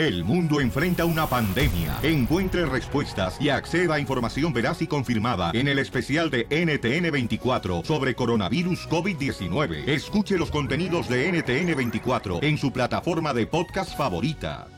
[0.00, 1.98] El mundo enfrenta una pandemia.
[2.02, 8.14] Encuentre respuestas y acceda a información veraz y confirmada en el especial de NTN24 sobre
[8.14, 9.86] coronavirus COVID-19.
[9.86, 14.68] Escuche los contenidos de NTN24 en su plataforma de podcast favorita.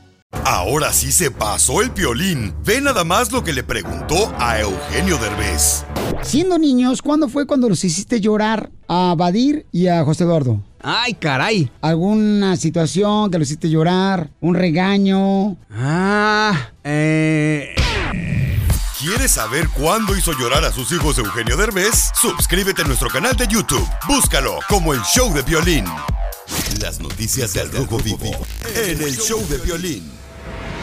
[0.43, 2.53] Ahora sí se pasó el violín.
[2.65, 5.85] Ve nada más lo que le preguntó a Eugenio Derbez.
[6.21, 10.61] Siendo niños, ¿cuándo fue cuando los hiciste llorar a Badir y a José Eduardo?
[10.85, 11.71] Ay, caray.
[11.81, 14.29] ¿Alguna situación que los hiciste llorar?
[14.41, 15.55] ¿Un regaño?
[15.71, 17.73] Ah, eh...
[18.99, 22.11] ¿Quieres saber cuándo hizo llorar a sus hijos Eugenio Derbez?
[22.19, 23.87] Suscríbete a nuestro canal de YouTube.
[24.07, 25.85] Búscalo como el show de violín.
[26.81, 28.31] Las noticias del Rojo Vivo
[28.75, 30.22] en el show de violín.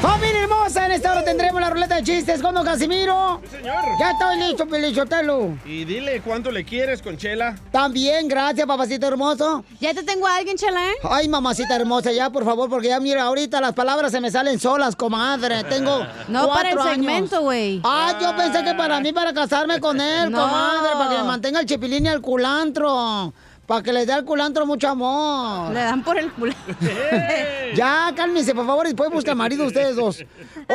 [0.01, 0.87] ¡Familia hermosa!
[0.87, 3.41] En esta hora tendremos la ruleta de chistes con Don Casimiro.
[3.51, 3.85] señor.
[3.99, 5.59] Ya estoy listo, Pelichotelo.
[5.67, 7.57] Y dile cuánto le quieres, Conchela.
[7.71, 9.63] También, gracias, papacito hermoso.
[9.79, 10.89] ¿Ya te tengo a alguien, Chela?
[10.89, 10.95] eh?
[11.03, 14.59] Ay, mamacita hermosa, ya, por favor, porque ya mira, ahorita las palabras se me salen
[14.59, 15.65] solas, comadre.
[15.65, 17.83] Tengo No, para el segmento, güey.
[17.85, 20.41] Ah, yo pensé que para mí, para casarme con él, No.
[20.41, 23.35] comadre, para que me mantenga el chipilín y el culantro.
[23.71, 25.73] Para que les dé al culantro mucho amor.
[25.73, 26.53] Le dan por el culo.
[27.77, 30.25] Ya, cálmense, por favor, y después busca marido ustedes dos.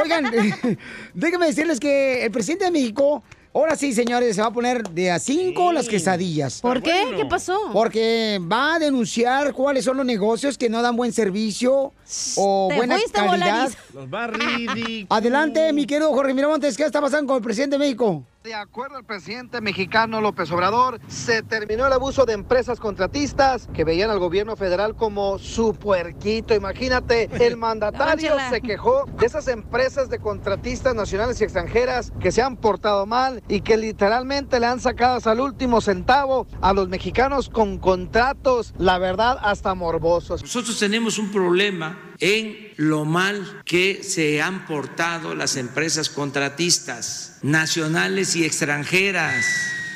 [0.01, 0.31] Oigan,
[1.13, 3.21] déjenme decirles que el presidente de México,
[3.53, 6.61] ahora sí, señores, se va a poner de a cinco las quesadillas.
[6.61, 7.03] ¿Por qué?
[7.17, 7.59] ¿Qué pasó?
[7.73, 11.91] Porque va a denunciar cuáles son los negocios que no dan buen servicio
[12.37, 13.71] o Te buena calidad.
[13.93, 14.29] Los va
[15.09, 18.23] Adelante, mi querido Jorge Miramontes, ¿qué está pasando con el presidente de México?
[18.45, 23.83] De acuerdo al presidente mexicano López Obrador, se terminó el abuso de empresas contratistas que
[23.83, 26.53] veían al gobierno federal como su puerquito.
[26.53, 32.43] Imagínate, el mandatario se quejó de esas empresas de contratistas nacionales y extranjeras que se
[32.43, 36.87] han portado mal y que literalmente le han sacado hasta el último centavo a los
[36.87, 40.43] mexicanos con contratos, la verdad, hasta morbosos.
[40.43, 48.35] Nosotros tenemos un problema en lo mal que se han portado las empresas contratistas nacionales
[48.35, 49.45] y extranjeras.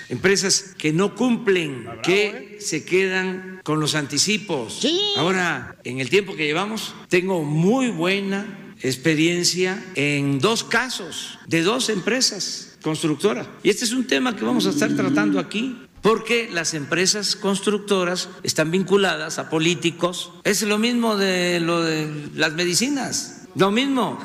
[0.10, 4.86] Empresas que no cumplen, que se quedan con los anticipos.
[5.18, 11.90] Ahora, en el tiempo que llevamos, tengo muy buena experiencia en dos casos de dos
[11.90, 13.48] empresas constructoras.
[13.64, 15.78] Y este es un tema que vamos a estar tratando aquí.
[16.02, 20.32] Porque las empresas constructoras están vinculadas a políticos.
[20.44, 23.40] Es lo mismo de lo de las medicinas.
[23.56, 24.20] Lo mismo.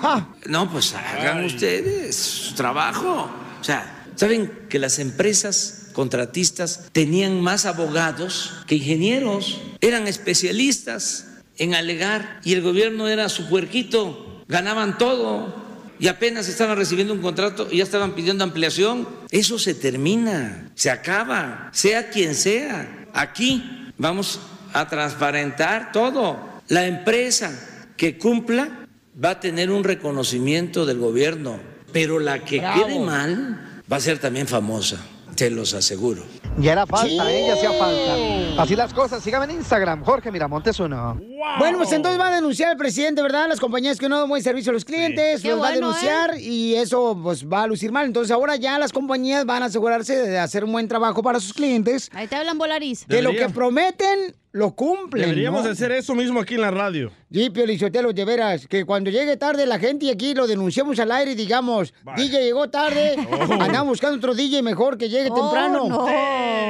[0.46, 3.30] No, pues hagan ustedes su trabajo.
[3.60, 9.60] O sea, ¿saben que las empresas contratistas tenían más abogados que ingenieros?
[9.80, 14.42] Eran especialistas en alegar y el gobierno era su puerquito.
[14.46, 15.63] Ganaban todo
[15.98, 19.08] y apenas estaban recibiendo un contrato y ya estaban pidiendo ampliación.
[19.30, 23.06] Eso se termina, se acaba, sea quien sea.
[23.12, 24.40] Aquí vamos
[24.72, 26.38] a transparentar todo.
[26.68, 27.52] La empresa
[27.96, 28.86] que cumpla
[29.22, 31.60] va a tener un reconocimiento del gobierno,
[31.92, 32.86] pero la que Bravo.
[32.86, 34.98] quede mal va a ser también famosa,
[35.36, 36.24] te los aseguro.
[36.56, 37.46] Ya era falta, ¿eh?
[37.48, 38.62] Ya hacía falta.
[38.62, 39.22] Así las cosas.
[39.22, 41.20] Síganme en Instagram, Jorge Miramontes uno.
[41.58, 43.46] Bueno, pues entonces va a denunciar el presidente, ¿verdad?
[43.48, 46.38] Las compañías que no dan buen servicio a los clientes, los va a bueno, denunciar
[46.40, 48.06] y eso pues va a lucir mal.
[48.06, 51.52] Entonces ahora ya las compañías van a asegurarse de hacer un buen trabajo para sus
[51.52, 53.04] clientes, Ahí te hablan Volaris.
[53.08, 55.24] que lo que prometen lo cumplen.
[55.28, 55.66] Deberíamos ¿no?
[55.66, 57.10] de hacer eso mismo aquí en la radio.
[57.32, 60.96] Sí, Pio Lizotelo, de veras, que cuando llegue tarde la gente y aquí lo denunciamos
[61.00, 61.92] al aire y digamos.
[62.16, 63.16] DJ llegó tarde,
[63.60, 66.06] andamos buscando otro DJ mejor que llegue Oh, temprano, no.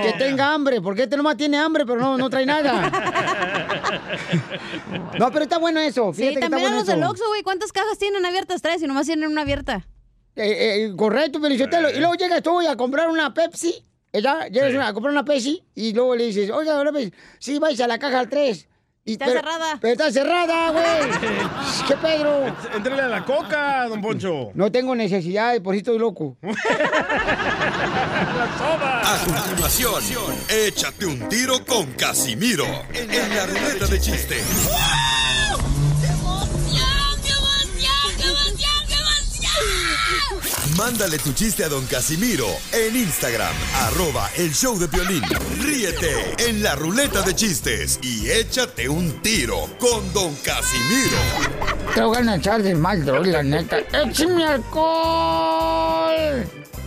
[0.03, 2.91] Que tenga hambre, porque este nomás tiene hambre, pero no, no trae nada.
[5.19, 7.03] no, pero está bueno eso, Sí, fíjate que está también bueno los del.
[7.03, 7.43] Oxxo, güey.
[7.43, 8.62] ¿Cuántas cajas tienen abiertas?
[8.62, 9.87] Tres y nomás tienen una abierta.
[10.37, 11.91] Eh, eh, correcto, Felicitelo.
[11.91, 14.49] Y luego llegas tú a comprar una Pepsi, ¿ya?
[14.49, 16.93] Llegas a comprar una Pepsi y luego le dices, oiga, ahora
[17.39, 18.69] sí, vais a la caja al 3.
[19.06, 19.78] Y, Está pero- cerrada.
[19.81, 20.84] Pero está cerrada, güey.
[21.88, 22.47] ¿Qué Pedro?
[22.75, 24.50] Entrale a la coca, don Poncho.
[24.54, 26.37] No tengo necesidad, por si estoy loco.
[29.06, 32.64] A continuación, échate un tiro con Casimiro
[32.94, 34.37] en la ruleta de chiste.
[40.76, 43.55] Mándale tu chiste a don Casimiro en Instagram,
[43.87, 45.23] arroba el show de violín.
[45.61, 51.17] Ríete en la ruleta de chistes y échate un tiro con don Casimiro.
[51.94, 53.79] Te voy a echar de mal, la neta.
[53.79, 54.75] ¡Échame alcohol!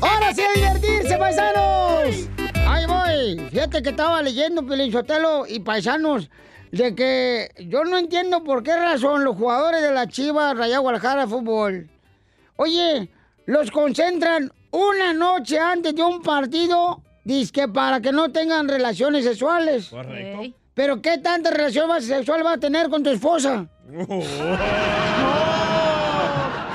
[0.01, 2.29] ¡Ahora sí a divertirse, paisanos!
[2.67, 3.49] Ahí voy.
[3.51, 6.29] Fíjate que estaba leyendo, Sotelo y paisanos,
[6.73, 11.25] de que yo no entiendo por qué razón los jugadores de la Chivas Raya Guadalajara
[11.25, 11.89] Fútbol,
[12.57, 13.09] oye,
[13.47, 19.87] los concentran una noche antes de un partido, dizque para que no tengan relaciones sexuales.
[19.87, 20.53] Correcto.
[20.75, 23.67] ¿Pero qué tanta relación sexual va a tener con tu esposa?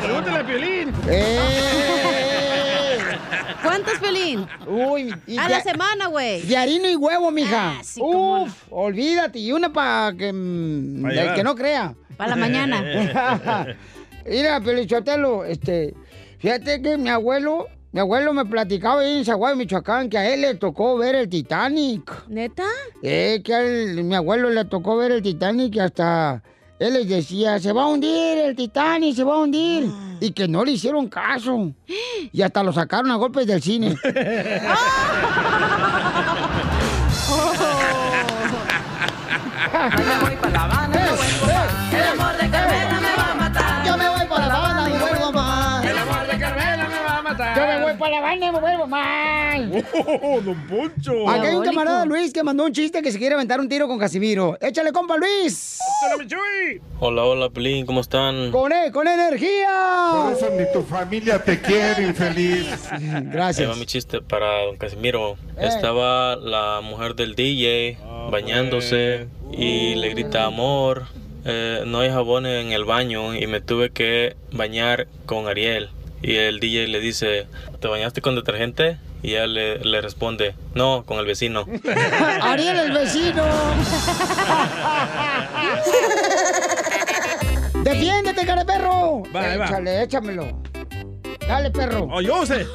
[0.00, 0.92] Pregúntale a Piolín.
[1.08, 1.38] ¡Eh!
[3.62, 4.46] ¿Cuántos, Pelín?
[4.66, 6.42] Uy, y A la semana, güey.
[6.42, 7.76] De harina y huevo, mija.
[7.78, 9.38] Ah, sí, Uf, olvídate.
[9.38, 11.94] Y una para que, mm, Pa' que no crea.
[12.16, 12.82] Para la mañana.
[14.26, 15.94] Mira, Pelichotelo, este,
[16.42, 20.42] fíjate que mi abuelo, mi abuelo me platicaba ahí en Zaguay, Michoacán, que a él
[20.42, 22.26] le tocó ver el Titanic.
[22.28, 22.64] ¿Neta?
[23.02, 26.42] Eh, que a él- mi abuelo le tocó ver el Titanic y hasta
[26.78, 29.88] él les decía, se va a hundir el Titanic, se va a hundir.
[30.20, 31.72] Y que no le hicieron caso.
[32.32, 33.96] Y hasta lo sacaron a golpes del cine.
[34.02, 34.02] El
[48.12, 49.60] la banda, no vuelvo más.
[50.22, 51.28] ¡Oh, don Poncho!
[51.28, 53.88] Aquí hay un camarada Luis que mandó un chiste que se quiere aventar un tiro
[53.88, 54.56] con Casimiro.
[54.60, 55.78] Échale, compa Luis.
[57.00, 58.50] Hola, hola, Pelín, ¿cómo están?
[58.50, 60.10] Con él, con energía.
[60.12, 62.66] Por eso ni tu familia te quiere, infeliz.
[62.92, 63.76] Ahí va Gracias.
[63.78, 65.32] mi chiste para don Casimiro.
[65.56, 65.66] Eh.
[65.66, 67.98] Estaba la mujer del DJ
[68.30, 71.04] bañándose y le grita amor.
[71.44, 75.90] eh, no hay jabón en el baño y me tuve que bañar con Ariel.
[76.22, 77.46] Y el DJ le dice,
[77.80, 78.98] ¿te bañaste con detergente?
[79.22, 81.66] Y ella le, le responde, no, con el vecino.
[82.40, 83.44] Ariel, el vecino.
[87.82, 89.22] Defiéndete, cara de perro.
[89.34, 89.66] Va, ahí va.
[89.66, 90.62] Échale, échamelo.
[91.46, 92.08] Dale, perro.
[92.10, 92.66] ¡Oh, yo sé!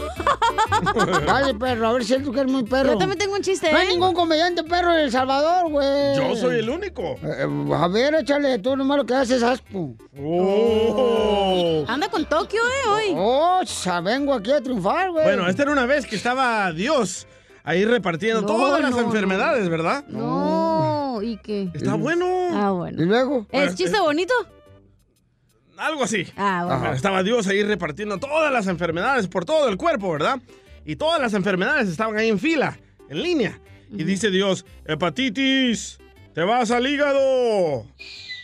[1.25, 1.87] Dale, perro.
[1.87, 2.93] A ver si tú que eres muy perro.
[2.93, 3.91] Yo también tengo un chiste, No hay ¿eh?
[3.91, 6.15] ningún comediante perro en El Salvador, güey.
[6.15, 7.15] Yo soy el único.
[7.23, 9.95] Eh, a ver, échale, tú nomás lo que haces es asco.
[10.19, 11.85] ¡Oh!
[11.87, 12.89] Anda con Tokio, ¿eh?
[12.89, 13.13] Hoy.
[13.15, 13.61] Oh,
[14.03, 15.23] vengo aquí a triunfar, güey.
[15.25, 17.27] Bueno, esta era una vez que estaba Dios
[17.63, 20.05] ahí repartiendo No, todas las no, enfermedades, ¿verdad?
[20.07, 21.69] No, ¿y qué?
[21.73, 22.25] Está bueno.
[22.51, 23.05] Ah, Y bueno.
[23.05, 23.45] luego.
[23.51, 24.33] ¿Es chiste bonito?
[25.77, 26.25] Algo así.
[26.35, 26.93] Ah, bueno.
[26.93, 30.39] Estaba Dios ahí repartiendo todas las enfermedades por todo el cuerpo, ¿verdad?
[30.85, 32.79] Y todas las enfermedades estaban ahí en fila,
[33.09, 33.59] en línea.
[33.91, 35.99] Y dice Dios, hepatitis,
[36.33, 37.85] te vas al hígado.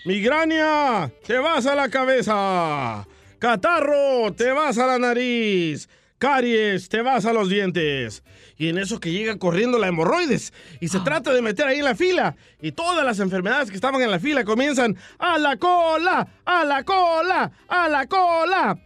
[0.05, 3.07] Migraña, te vas a la cabeza.
[3.39, 5.89] Catarro, te vas a la nariz.
[6.17, 8.23] Caries, te vas a los dientes.
[8.57, 11.85] Y en eso que llega corriendo la hemorroides y se trata de meter ahí en
[11.85, 12.35] la fila.
[12.61, 16.83] Y todas las enfermedades que estaban en la fila comienzan a la cola, a la
[16.83, 18.77] cola, a la cola.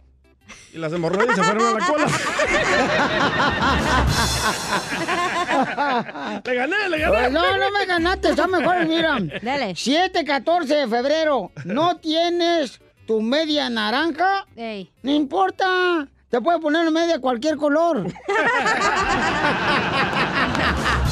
[0.72, 2.06] Y las hemorroides se fueron a la cola.
[6.44, 7.30] le gané, le gané.
[7.30, 9.18] No, no me ganaste, está mejor, mira.
[9.42, 9.74] Dale.
[9.76, 11.52] 7, 14 de febrero.
[11.64, 14.46] ¿No tienes tu media naranja?
[14.56, 14.90] Ey.
[15.02, 16.08] No importa.
[16.30, 18.06] Te puedes poner una media cualquier color.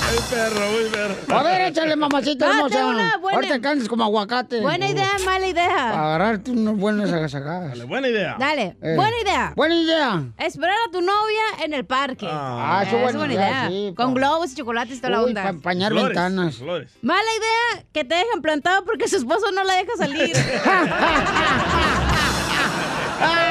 [0.08, 1.14] Ay, perro, muy perro.
[1.38, 2.86] A ver, échale, mamacita Ah, hermosa.
[2.86, 3.36] una buena.
[3.38, 4.60] Ahorita cantes como aguacate.
[4.60, 5.68] Buena idea, mala idea.
[5.74, 7.70] Para agarrarte unos buenos agasajadas.
[7.70, 8.36] Dale, buena idea.
[8.38, 8.76] Dale.
[8.82, 8.94] Eh.
[8.94, 9.52] Buena idea.
[9.56, 10.22] Buena idea.
[10.38, 12.28] Esperar a tu novia en el parque.
[12.30, 15.42] Ah, eso Es buena idea, sí, Con pa- globos y chocolates y toda la onda.
[15.44, 16.56] pa- empañar flores, ventanas.
[16.56, 16.90] flores.
[17.02, 20.36] Mala idea que te dejen plantado porque su esposo no la deja salir.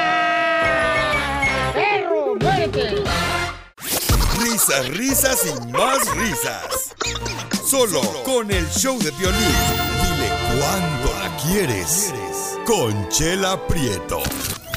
[4.38, 6.94] Risas, risas y más risas.
[7.68, 9.38] Solo con el show de violín.
[10.02, 12.12] Dile cuándo la quieres.
[12.64, 14.22] Conchela Prieto.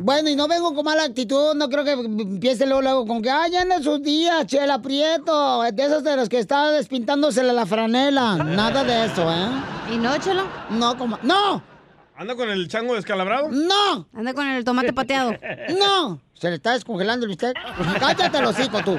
[0.00, 3.30] Bueno, y no vengo con mala actitud, no creo que empiece luego, luego con que,
[3.30, 8.36] ay, anda sus días, chela prieto, de esos de los que está despintándosele la franela,
[8.36, 9.48] nada de eso, ¿eh?
[9.92, 10.44] ¿Y no, chelo?
[10.70, 11.60] No, como, no,
[12.14, 13.48] ¿Anda con el chango descalabrado?
[13.50, 15.32] no, Anda con el tomate pateado.
[15.80, 18.96] no, se le está descongelando el bistec, pues cállate los hocico tú.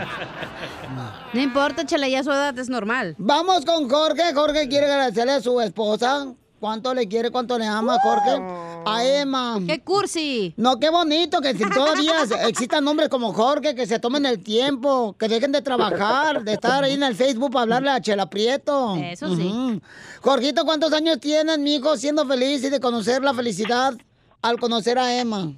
[1.32, 3.16] No importa, chela, ya su edad es normal.
[3.18, 7.98] Vamos con Jorge, Jorge quiere agradecerle a su esposa, cuánto le quiere, cuánto le ama,
[8.04, 8.42] Jorge,
[8.86, 9.60] a Emma.
[9.66, 10.54] ¡Qué cursi!
[10.58, 12.14] No, qué bonito que todavía
[12.48, 16.84] existan hombres como Jorge que se tomen el tiempo, que dejen de trabajar, de estar
[16.84, 18.96] ahí en el Facebook para hablarle a Chela Prieto.
[18.96, 19.48] Eso sí.
[19.48, 19.82] Ujú.
[20.22, 23.94] Jorgito, ¿cuántos años tienes, mi hijo, siendo feliz y de conocer la felicidad
[24.42, 25.52] al conocer a Emma?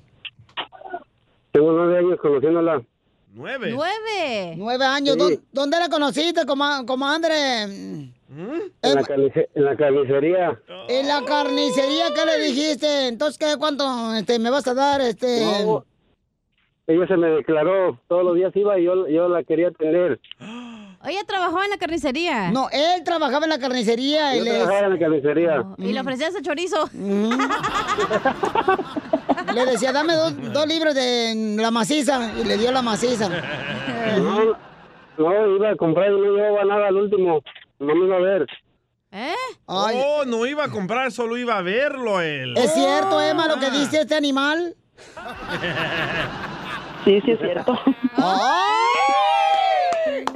[1.52, 2.82] Tengo nueve años conociéndola.
[3.34, 3.72] Nueve.
[3.72, 4.56] ¡Nueve!
[4.58, 5.16] Nueve años.
[5.16, 5.20] Sí.
[5.36, 6.84] ¿Dó- ¿Dónde la conociste, coma-
[8.36, 8.72] comadre?
[8.82, 9.02] En la,
[9.56, 10.60] en la carnicería.
[10.90, 13.08] En la carnicería, ¿qué le dijiste?
[13.08, 13.58] Entonces, ¿qué?
[13.58, 15.02] ¿Cuánto este, me vas a dar?
[15.02, 15.46] Este...
[15.66, 15.86] No,
[16.88, 18.00] ella se me declaró.
[18.08, 20.20] Todos los días iba y yo, yo la quería atender.
[21.04, 22.52] Ella trabajaba en la carnicería.
[22.52, 24.36] No, él trabajaba en la carnicería.
[24.36, 25.66] Yo y le- trabajaba en la carnicería.
[25.80, 26.88] Y le ofrecías el chorizo.
[29.56, 32.32] Le decía, dame dos, dos libros de la maciza.
[32.40, 33.30] Y le dio la maciza.
[34.18, 34.56] No,
[35.18, 37.42] no, iba a comprar y no llevaba nada al último.
[37.82, 38.48] No me iba a ver.
[39.12, 39.34] ¿Eh?
[39.66, 42.56] Oh, no iba a comprar, solo iba a verlo él.
[42.56, 44.76] ¿Es cierto, Emma, lo que dice este animal?
[47.04, 47.74] Sí, sí es cierto.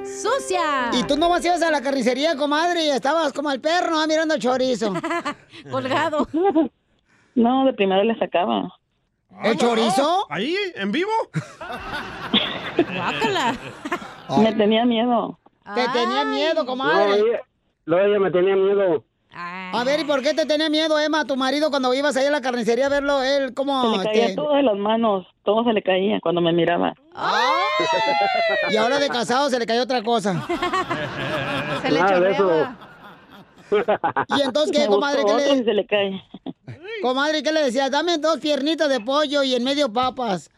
[0.03, 0.89] ¡Sucia!
[0.93, 4.07] Y tú nomás ibas a la carnicería, comadre, y estabas como el perro, ¿no?
[4.07, 4.91] mirando el chorizo.
[5.71, 6.27] Colgado.
[7.35, 8.73] No, de primero le sacaba.
[9.43, 10.25] ¿El chorizo?
[10.31, 10.55] ¿Ahí?
[10.73, 11.11] ¿En vivo?
[12.95, 13.55] Guácala.
[14.39, 15.37] Me tenía miedo.
[15.74, 17.15] Te tenía miedo, No, comadre.
[17.19, 17.39] ella,
[17.86, 19.03] no, ella me tenía miedo.
[19.38, 22.31] A ver, ¿y por qué te tenía miedo, Emma, tu marido, cuando ibas ahí a
[22.31, 23.22] la carnicería a verlo?
[23.22, 23.98] Él, Se ¿cómo?
[23.98, 26.93] le caía te- todo de las manos, todo se le caía cuando me miraba.
[28.69, 30.45] Y ahora de casado se le cayó otra cosa.
[31.81, 32.67] Se le Nada de eso.
[34.38, 35.24] ¿Y entonces qué, comadre?
[35.25, 35.63] ¿Qué le...
[35.65, 36.24] se le cae.
[37.01, 37.91] Comadre, ¿qué le decías?
[37.91, 40.50] Dame dos piernitas de pollo y en medio papas.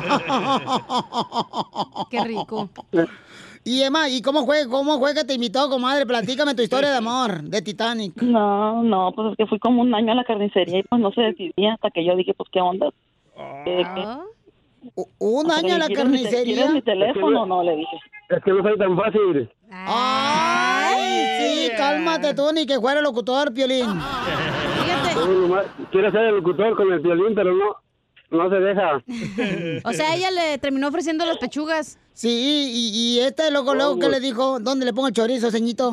[2.10, 2.68] Qué rico.
[3.66, 6.04] Y Emma, ¿y cómo fue, cómo fue que te invitó, comadre?
[6.04, 8.20] Platícame tu historia de amor, de Titanic.
[8.22, 11.10] No, no, pues es que fui como un año a la carnicería y pues no
[11.12, 12.90] se decidía hasta que yo dije, pues, ¿qué onda?
[13.38, 14.20] Ah.
[14.96, 16.54] U- Un año a la dije, ¿quieres mi te- carnicería.
[16.56, 17.46] ¿Quieres mi teléfono?
[17.46, 17.96] No, le dije.
[18.28, 19.50] Es que no soy tan fácil.
[19.70, 23.86] Ay, sí, cálmate tú, ni que fuera locutor, Piolín.
[24.84, 25.14] Fíjate.
[25.90, 27.76] Quiero ser el locutor con el violín, pero no,
[28.34, 29.02] no se deja.
[29.84, 31.98] O sea, ella le terminó ofreciendo las pechugas.
[32.12, 34.60] Sí, y, y este loco, luego, ¿qué le dijo?
[34.60, 35.90] ¿Dónde le pongo el chorizo, ceñito?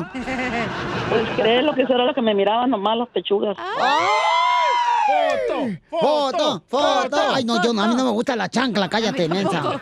[1.10, 3.58] Pues crees lo que eso era lo que me miraban nomás las pechugas.
[5.08, 5.68] ¡Foto!
[5.90, 6.64] ¡Foto!
[6.68, 7.18] ¡Foto!
[7.34, 9.80] Ay, no, yo, no, a mí no me gusta la chancla, cállate, mensa.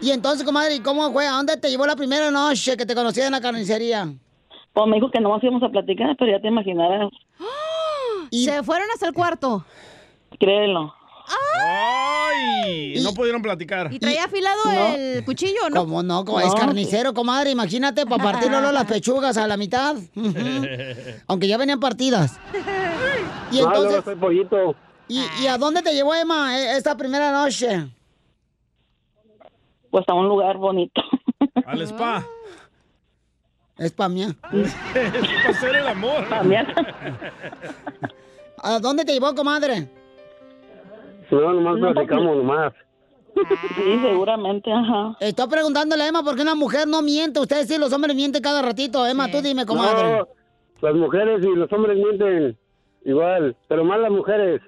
[0.00, 1.26] Y entonces, comadre, ¿y ¿cómo fue?
[1.26, 4.12] ¿A dónde te llevó la primera noche que te conocí en la carnicería?
[4.72, 7.10] Pues me dijo que nomás íbamos a platicar, pero ya te imaginarás.
[8.30, 9.64] Se fueron hasta el cuarto.
[10.38, 10.94] Créelo.
[11.62, 13.00] ¡Ay!
[13.02, 13.92] No pudieron platicar.
[13.92, 14.94] ¿Y traía afilado No.
[14.94, 15.80] el cuchillo, no?
[15.80, 16.24] ¿Cómo no?
[16.24, 17.50] Como es carnicero, comadre.
[17.50, 19.96] Imagínate, para partir luego las pechugas a la mitad.
[21.26, 22.38] Aunque ya venían partidas.
[23.52, 24.74] Y No, luego entonces, soy pollito.
[25.08, 27.88] ¿y, y a dónde te llevó Emma eh, esta primera noche?
[29.90, 31.02] Pues a un lugar bonito.
[31.66, 32.24] Al spa.
[33.76, 34.28] Es pa' mía.
[34.52, 36.24] es para hacer el amor.
[38.62, 39.88] ¿A dónde te llevó, comadre?
[41.30, 42.72] No, nomás No, platicamos nomás.
[43.76, 45.16] Sí, seguramente, ajá.
[45.20, 47.38] Estoy preguntándole a Emma por qué una mujer no miente.
[47.40, 49.06] Ustedes sí, los hombres mienten cada ratito.
[49.06, 50.18] Emma, tú dime, comadre.
[50.18, 50.28] No,
[50.82, 52.58] las mujeres y los hombres mienten
[53.04, 54.60] igual, pero más las mujeres.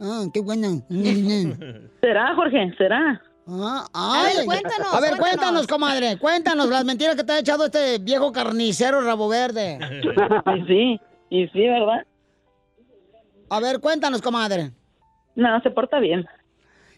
[0.00, 0.68] Ah, qué buena.
[2.00, 2.74] ¿Será, Jorge?
[2.76, 3.22] ¿Será?
[3.46, 4.44] Ah, A ver, ay.
[4.46, 5.18] cuéntanos, A ver, cuéntanos.
[5.20, 6.18] cuéntanos, comadre.
[6.18, 9.78] Cuéntanos las mentiras que te ha echado este viejo carnicero rabo verde.
[10.58, 12.04] Y sí, y sí, ¿verdad?
[13.50, 14.72] A ver, cuéntanos, comadre.
[15.38, 16.26] No, se porta bien.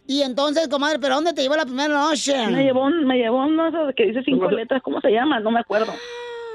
[0.06, 2.35] Y entonces, comadre, ¿pero dónde te llevó la primera noche?
[2.49, 5.38] Me llevó, un- me llevó esos que dice cinco letras, ¿cómo se llama?
[5.40, 5.92] No me acuerdo.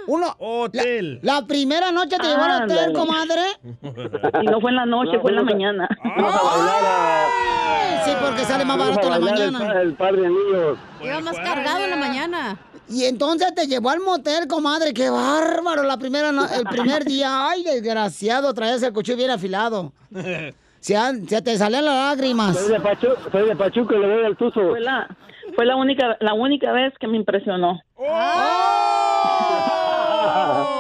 [0.08, 0.36] Uno.
[0.40, 1.20] Hotel.
[1.22, 2.94] La primera noche te llevó al hotel, Ándale.
[2.94, 3.42] comadre.
[4.42, 5.88] Y no fue en la noche, fue en la mañana.
[6.04, 8.04] Vamos a bailar a...
[8.04, 9.82] Sí, porque sale más barato en la mañana.
[9.82, 10.78] El, par de anillos.
[11.04, 12.58] Iba más cargado en la mañana.
[12.90, 14.92] Y entonces te llevó al motel, comadre.
[14.94, 15.84] Qué bárbaro.
[15.84, 17.48] La primera no- el primer día.
[17.50, 19.94] Ay, desgraciado, traías el cuchillo bien afilado.
[20.86, 22.56] Se, han- se te salían las lágrimas.
[22.56, 24.70] Soy de, Pachu, soy de Pachuca y le doy al tuzo.
[24.70, 25.08] Fue la,
[25.56, 27.80] fue la única, la única vez que me impresionó.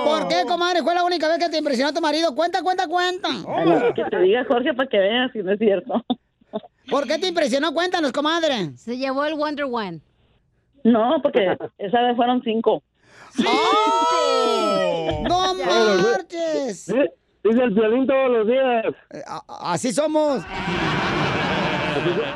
[0.05, 0.83] ¿Por qué, comadre?
[0.83, 2.35] Fue la única vez que te impresionó tu marido.
[2.35, 3.29] Cuenta, cuenta, cuenta.
[3.95, 6.05] Que te diga Jorge para que veas si no es cierto.
[6.87, 7.73] ¿Por qué te impresionó?
[7.73, 8.75] Cuéntanos, comadre.
[8.77, 10.01] Se llevó el Wonder One.
[10.83, 12.83] No, porque esa vez fueron cinco.
[15.27, 16.93] ¡No marches!
[17.45, 18.85] Dice el violín todos los días.
[19.11, 20.43] Eh, a- Así somos.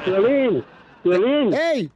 [0.05, 0.63] Violín,
[1.03, 1.53] violín.
[1.53, 1.89] ¡Ey!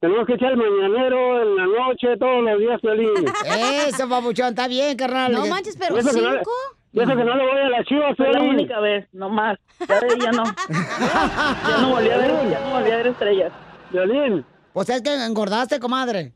[0.00, 3.10] Tenemos que echar el mañanero en la noche, todos los días, violín.
[3.88, 5.32] Eso, papuchón, está bien, carnal.
[5.32, 6.50] No manches, pero Eso que no le- cinco.
[6.92, 9.56] Y eso que no le voy a la chiva, Fue la única vez, no más.
[9.88, 10.42] Ya ya no.
[10.68, 13.52] Ya no volví a ver, ya no volví a ver estrellas.
[13.92, 14.44] Violín.
[14.72, 16.32] Pues es que engordaste, comadre.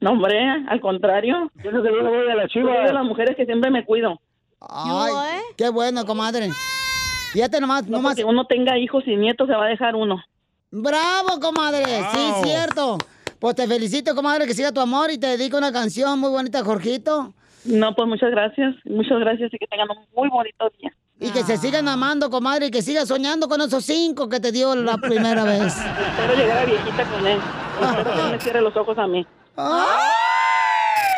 [0.00, 1.50] No, hombre, al contrario.
[1.62, 2.92] Y eso que no le voy a la Yo soy de chiva.
[2.92, 4.18] las mujeres que siempre me cuido.
[4.70, 5.42] Ay, eh?
[5.56, 6.50] qué bueno, comadre.
[7.32, 8.12] Fíjate nomás, No nomás.
[8.14, 10.22] porque uno tenga hijos y nietos se va a dejar uno.
[10.70, 11.84] ¡Bravo, comadre!
[11.84, 12.44] Sí, Wow.
[12.44, 12.98] cierto.
[13.38, 16.64] Pues te felicito, comadre, que siga tu amor y te dedico una canción muy bonita,
[16.64, 17.34] Jorgito.
[17.64, 18.74] No, pues muchas gracias.
[18.84, 20.92] Muchas gracias y que tengan un muy bonito día.
[21.20, 24.50] Y que se sigan amando, comadre, y que sigas soñando con esos cinco que te
[24.52, 25.76] dio la primera vez.
[26.18, 27.38] Espero llegar a viejita con él.
[27.82, 29.26] Espero Dios me cierre los ojos a mí.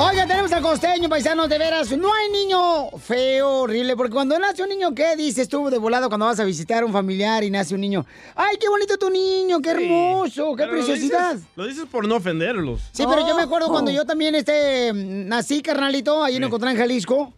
[0.00, 1.90] Oiga, tenemos al costeño, paisanos, de veras.
[1.98, 6.08] No hay niño feo, horrible, porque cuando nace un niño, ¿qué dices tú de volado
[6.08, 8.06] cuando vas a visitar a un familiar y nace un niño?
[8.36, 9.60] ¡Ay, qué bonito tu niño!
[9.60, 10.54] ¡Qué hermoso!
[10.54, 11.34] ¡Qué lo preciosidad!
[11.34, 12.80] dices- Lo dices, por no ofenderlos.
[12.92, 13.72] Sí, pero yo me acuerdo Oh.
[13.72, 17.32] cuando yo también este, nací, carnalito, ahí en Ocotlán, Jalisco.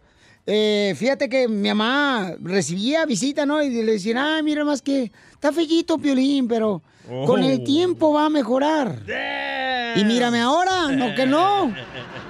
[0.45, 3.63] Eh, fíjate que mi mamá recibía visita, ¿no?
[3.63, 6.83] Y le decían, ay, mira más que está fellito, Piolín, pero
[7.25, 7.63] con el Oh.
[7.63, 8.99] tiempo va a mejorar.
[9.95, 11.73] Y mírame ahora, no que no.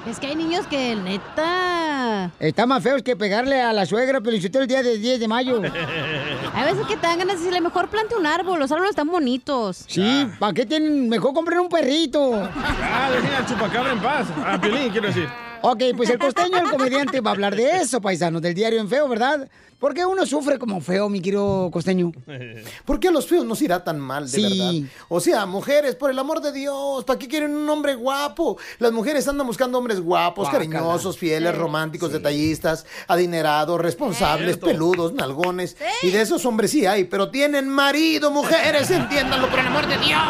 [0.08, 2.32] Es que hay niños que, neta...
[2.40, 5.62] Está más feo que pegarle a la suegra, pero el día del 10 de mayo.
[6.56, 9.08] A veces que te dan ganas de decirle, mejor plante un árbol, los árboles están
[9.08, 9.86] bonitos.
[9.88, 11.08] Sí, ¿para qué tienen?
[11.08, 12.34] Mejor comprar un perrito.
[12.34, 14.28] Ah, dejen al chupacabra en paz.
[14.46, 15.30] A Piolín, quiero decir.
[15.62, 18.90] Ok, pues el costeño, el comediante, va a hablar de eso, paisanos, del diario en
[18.90, 19.48] feo, ¿verdad?
[19.82, 22.12] Porque uno sufre como feo, mi querido costeño.
[22.86, 24.42] ¿Por qué a los feos nos irá tan mal, de Sí.
[24.44, 24.74] verdad?
[25.10, 28.58] O sea, mujeres, por el amor de Dios, ¿para qué quieren un hombre guapo?
[28.78, 35.76] Las mujeres andan buscando hombres guapos, cariñosos, fieles, románticos, detallistas, adinerados, responsables, peludos, nalgones.
[36.04, 39.98] Y de esos hombres sí hay, pero tienen marido, mujeres, entiéndanlo, por el amor de
[39.98, 40.22] Dios.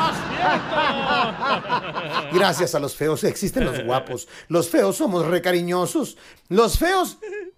[2.34, 4.30] Gracias a los feos existen los guapos.
[4.48, 6.18] Los feos somos recariñosos.
[6.48, 7.18] Los feos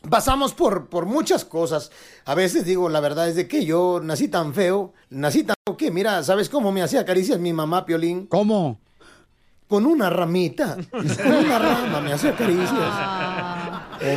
[0.10, 1.83] pasamos por, por muchas cosas.
[2.26, 5.78] A veces digo, la verdad es de que yo nací tan feo, nací tan feo
[5.78, 8.28] que, mira, ¿sabes cómo me hacía caricias mi mamá, Piolín?
[8.28, 8.80] ¿Cómo?
[9.68, 10.78] Con una ramita.
[10.92, 12.94] Con una rama me hacía caricias.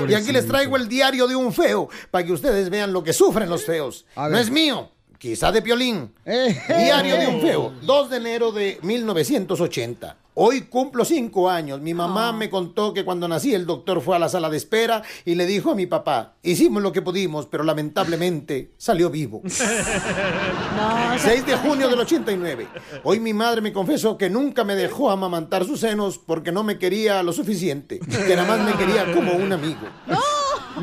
[0.08, 3.12] Y aquí les traigo el diario de un feo, para que ustedes vean lo que
[3.12, 4.04] sufren los feos.
[4.16, 6.12] No es mío, quizá de Piolín.
[6.25, 10.16] Diario de un feo, 2 de enero de 1980.
[10.38, 11.81] Hoy cumplo cinco años.
[11.81, 15.02] Mi mamá me contó que cuando nací el doctor fue a la sala de espera
[15.25, 19.40] y le dijo a mi papá, hicimos lo que pudimos, pero lamentablemente salió vivo.
[19.47, 22.68] 6 de junio del 89.
[23.05, 26.79] Hoy mi madre me confesó que nunca me dejó amamantar sus senos porque no me
[26.79, 29.88] quería lo suficiente, que nada más me quería como un amigo.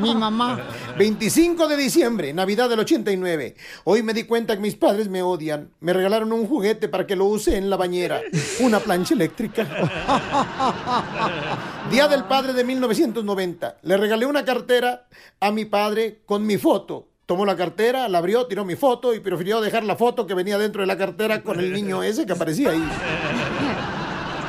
[0.00, 0.60] Mi mamá.
[0.98, 3.54] 25 de diciembre, Navidad del 89.
[3.84, 5.70] Hoy me di cuenta que mis padres me odian.
[5.80, 8.20] Me regalaron un juguete para que lo use en la bañera.
[8.60, 9.66] Una plancha eléctrica.
[11.90, 13.78] Día del Padre de 1990.
[13.82, 15.06] Le regalé una cartera
[15.40, 17.08] a mi padre con mi foto.
[17.26, 20.58] Tomó la cartera, la abrió, tiró mi foto y prefirió dejar la foto que venía
[20.58, 22.84] dentro de la cartera con el niño ese que aparecía ahí.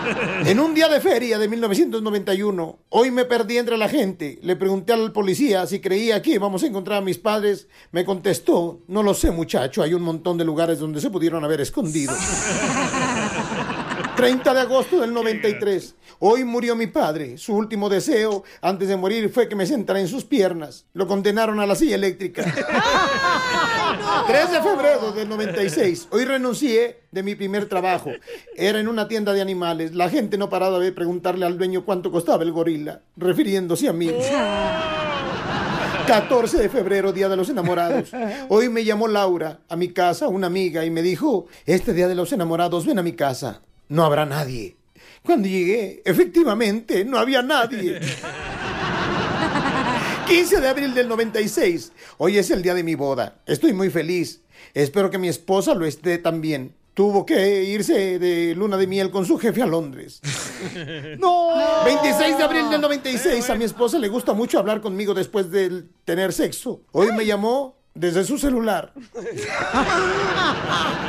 [0.45, 4.39] En un día de feria de 1991, hoy me perdí entre la gente.
[4.41, 7.67] Le pregunté al policía si creía que íbamos a encontrar a mis padres.
[7.91, 11.61] Me contestó, no lo sé muchacho, hay un montón de lugares donde se pudieron haber
[11.61, 12.13] escondido.
[14.15, 15.95] 30 de agosto del 93.
[16.19, 17.37] Hoy murió mi padre.
[17.37, 20.85] Su último deseo antes de morir fue que me sentara en sus piernas.
[20.93, 22.43] Lo condenaron a la silla eléctrica.
[24.27, 26.07] 3 de febrero del 96.
[26.11, 28.11] Hoy renuncié de mi primer trabajo.
[28.55, 29.93] Era en una tienda de animales.
[29.95, 34.11] La gente no paraba de preguntarle al dueño cuánto costaba el gorila, refiriéndose a mí.
[36.07, 38.11] 14 de febrero, Día de los Enamorados.
[38.49, 42.15] Hoy me llamó Laura a mi casa, una amiga, y me dijo, este Día de
[42.15, 43.61] los Enamorados, ven a mi casa.
[43.89, 44.75] No habrá nadie.
[45.25, 47.99] Cuando llegué, efectivamente, no había nadie.
[50.27, 51.91] 15 de abril del 96.
[52.17, 53.39] Hoy es el día de mi boda.
[53.45, 54.41] Estoy muy feliz.
[54.73, 56.75] Espero que mi esposa lo esté también.
[56.93, 60.21] Tuvo que irse de luna de miel con su jefe a Londres.
[61.19, 61.49] ¡No!
[61.85, 63.49] 26 de abril del 96.
[63.49, 66.81] A mi esposa le gusta mucho hablar conmigo después de tener sexo.
[66.91, 68.93] Hoy me llamó desde su celular.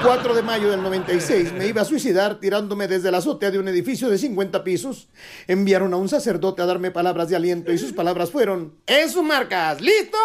[0.03, 1.53] 4 de mayo del 96.
[1.53, 5.09] Me iba a suicidar tirándome desde la azotea de un edificio de 50 pisos.
[5.49, 9.25] Enviaron a un sacerdote a darme palabras de aliento y sus palabras fueron: ¡En sus
[9.25, 9.81] marcas!
[9.81, 10.21] ¿Listos?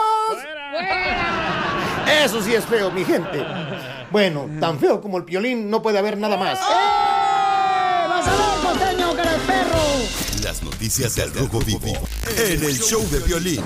[2.24, 3.44] Eso sí es feo, mi gente.
[4.12, 6.60] Bueno, tan feo como el piolín no puede haber nada más.
[6.60, 9.80] ¡Vas a ver, costeño, cara de perro!
[10.44, 13.64] Las noticias del Rojo Vivo en el show de violín.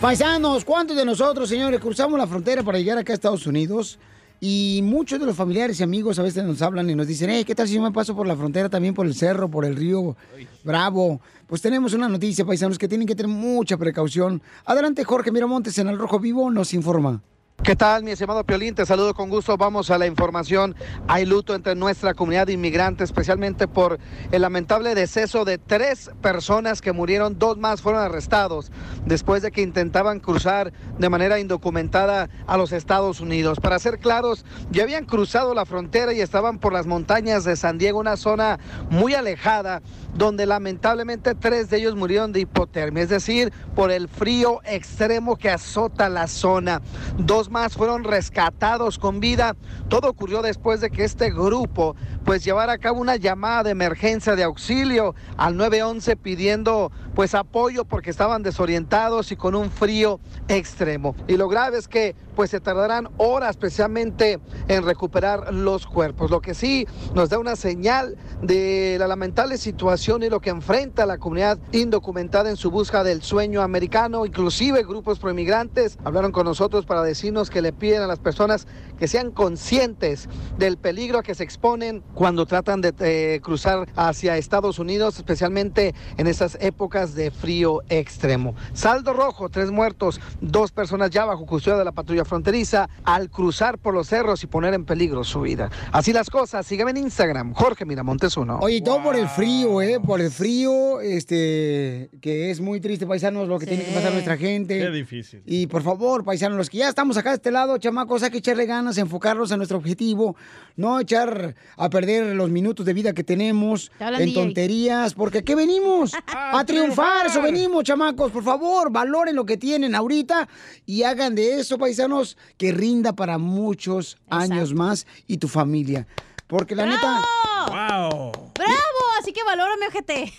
[0.00, 3.98] Paisanos, ¿cuántos de nosotros, señores, cruzamos la frontera para llegar acá a Estados Unidos?
[4.38, 7.42] Y muchos de los familiares y amigos a veces nos hablan y nos dicen, hey,
[7.44, 9.74] ¿qué tal si yo me paso por la frontera también por el cerro, por el
[9.74, 10.16] río
[10.62, 11.20] Bravo?
[11.48, 14.40] Pues tenemos una noticia, paisanos, que tienen que tener mucha precaución.
[14.64, 17.20] Adelante, Jorge Miramontes, en El Rojo Vivo, nos informa.
[17.64, 18.74] ¿Qué tal, mi estimado Piolín?
[18.76, 19.56] Te saludo con gusto.
[19.56, 20.76] Vamos a la información.
[21.08, 23.98] Hay luto entre nuestra comunidad de inmigrantes, especialmente por
[24.30, 27.38] el lamentable deceso de tres personas que murieron.
[27.38, 28.70] Dos más fueron arrestados
[29.04, 33.58] después de que intentaban cruzar de manera indocumentada a los Estados Unidos.
[33.60, 37.76] Para ser claros, ya habían cruzado la frontera y estaban por las montañas de San
[37.76, 39.82] Diego, una zona muy alejada,
[40.14, 45.50] donde lamentablemente tres de ellos murieron de hipotermia, es decir, por el frío extremo que
[45.50, 46.80] azota la zona.
[47.18, 49.56] Dos más fueron rescatados con vida.
[49.88, 51.96] Todo ocurrió después de que este grupo
[52.28, 57.86] pues llevara a cabo una llamada de emergencia de auxilio al 911 pidiendo pues apoyo
[57.86, 61.16] porque estaban desorientados y con un frío extremo.
[61.26, 64.38] Y lo grave es que pues se tardarán horas especialmente
[64.68, 66.30] en recuperar los cuerpos.
[66.30, 71.06] Lo que sí nos da una señal de la lamentable situación y lo que enfrenta
[71.06, 76.84] la comunidad indocumentada en su busca del sueño americano, inclusive grupos proinmigrantes hablaron con nosotros
[76.84, 81.34] para decirnos que le piden a las personas que sean conscientes del peligro a que
[81.34, 87.30] se exponen cuando tratan de eh, cruzar hacia Estados Unidos, especialmente en esas épocas de
[87.30, 88.54] frío extremo.
[88.72, 93.78] Saldo rojo, tres muertos, dos personas ya bajo custodia de la patrulla fronteriza al cruzar
[93.78, 95.70] por los cerros y poner en peligro su vida.
[95.92, 98.58] Así las cosas, sígueme en Instagram, Jorge Miramontes uno.
[98.60, 100.00] Oye, todo por el frío, ¿eh?
[100.00, 104.36] Por el frío, este, que es muy triste, paisanos, lo que tiene que pasar nuestra
[104.36, 104.78] gente.
[104.78, 105.42] Qué difícil.
[105.44, 108.38] Y por favor, paisanos, los que ya estamos acá de este lado, chamacos, hay que
[108.38, 110.36] echarle ganas, enfocarnos en nuestro objetivo,
[110.76, 114.34] no echar a perder los minutos de vida que tenemos en DJ.
[114.34, 116.12] tonterías, porque ¿qué venimos?
[116.26, 120.48] a triunfar, eso venimos, chamacos, por favor, valoren lo que tienen ahorita
[120.86, 126.06] y hagan de eso, paisanos, que rinda para muchos años más y tu familia.
[126.46, 127.20] Porque la neta...
[127.66, 128.32] wow.
[128.54, 128.98] ¡Bravo!
[129.20, 130.32] Así que valórame, ojete.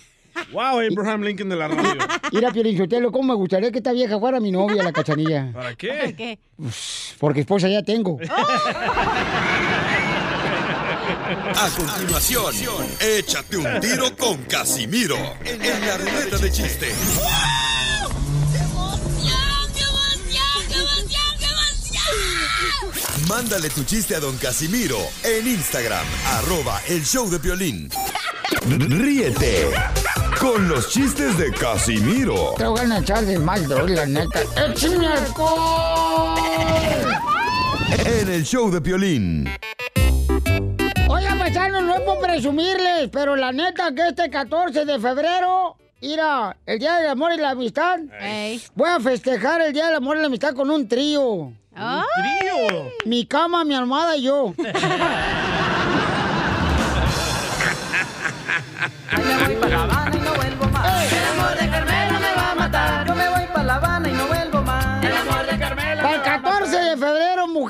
[0.52, 2.00] Wow, Abraham Lincoln de la radio.
[2.32, 5.50] Mira, Piolinsotelo, ¿cómo me gustaría que esta vieja fuera mi novia, la cachanilla?
[5.52, 5.88] ¿Para qué?
[6.04, 6.38] ¿Por qué?
[7.18, 8.18] Porque esposa ya tengo.
[11.30, 12.54] A continuación,
[13.00, 16.88] échate un tiro con Casimiro en la ruleta de chiste.
[23.28, 27.88] Mándale tu chiste a don Casimiro en Instagram, arroba el show de violín.
[28.68, 29.68] Ríete
[30.40, 34.40] con los chistes de Casimiro Te voy a echar de mal, droga, la neta.
[34.56, 36.38] ¡Échame alcohol!
[38.04, 39.48] en el show de violín.
[41.08, 46.56] Oigan, paisanos, no es por presumirles, pero la neta que este 14 de febrero, mira,
[46.64, 47.98] el Día del Amor y la Amistad,
[48.74, 51.52] voy a festejar el Día del Amor y la Amistad con un trío.
[51.74, 52.04] ¡Ay!
[52.40, 52.90] ¡Trío!
[53.04, 54.54] Mi cama, mi almohada y yo.
[59.46, 60.09] voy para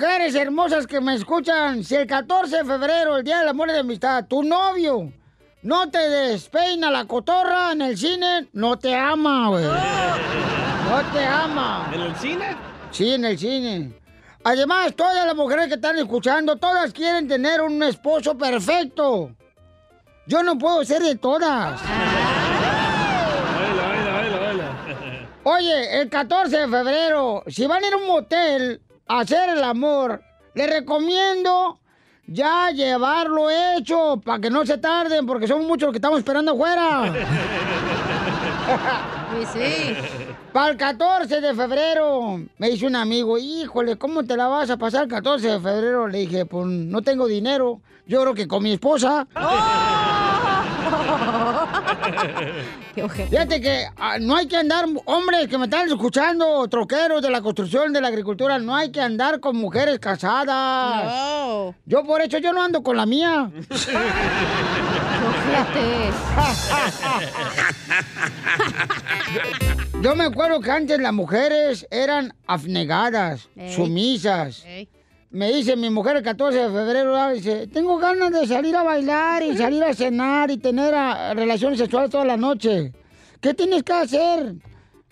[0.00, 3.72] mujeres hermosas que me escuchan, si el 14 de febrero, el Día del Amor y
[3.72, 5.12] la Amistad, tu novio
[5.60, 9.64] no te despeina la cotorra en el cine, no te ama, güey.
[9.64, 11.90] No te ama.
[11.92, 12.56] ¿En el cine?
[12.90, 13.92] Sí, en el cine.
[14.42, 19.32] Además, todas las mujeres que están escuchando, todas quieren tener un esposo perfecto.
[20.26, 21.78] Yo no puedo ser de todas.
[25.44, 28.80] Oye, el 14 de febrero, si van a ir a un motel
[29.18, 30.22] hacer el amor,
[30.54, 31.78] les recomiendo
[32.26, 36.52] ya llevarlo hecho para que no se tarden, porque son muchos los que estamos esperando
[36.52, 37.12] afuera.
[39.30, 39.96] Sí, sí.
[40.52, 44.76] Para el 14 de febrero, me dice un amigo, híjole, ¿cómo te la vas a
[44.76, 46.08] pasar el 14 de febrero?
[46.08, 47.80] Le dije, pues no tengo dinero.
[48.06, 49.26] Yo creo que con mi esposa.
[52.94, 53.08] Qué.
[53.08, 57.40] Fíjate que ah, no hay que andar, hombres que me están escuchando, troqueros de la
[57.40, 61.04] construcción, de la agricultura, no hay que andar con mujeres casadas.
[61.04, 61.74] No.
[61.86, 63.50] Yo por eso yo no ando con la mía.
[70.02, 73.74] Yo me acuerdo que antes las mujeres eran abnegadas, Ey.
[73.74, 74.64] sumisas.
[74.64, 74.88] Ey.
[75.32, 79.44] Me dice mi mujer el 14 de febrero, dice, tengo ganas de salir a bailar
[79.44, 82.92] y salir a cenar y tener ah, relaciones sexuales toda la noche.
[83.40, 84.54] ¿Qué tienes que hacer?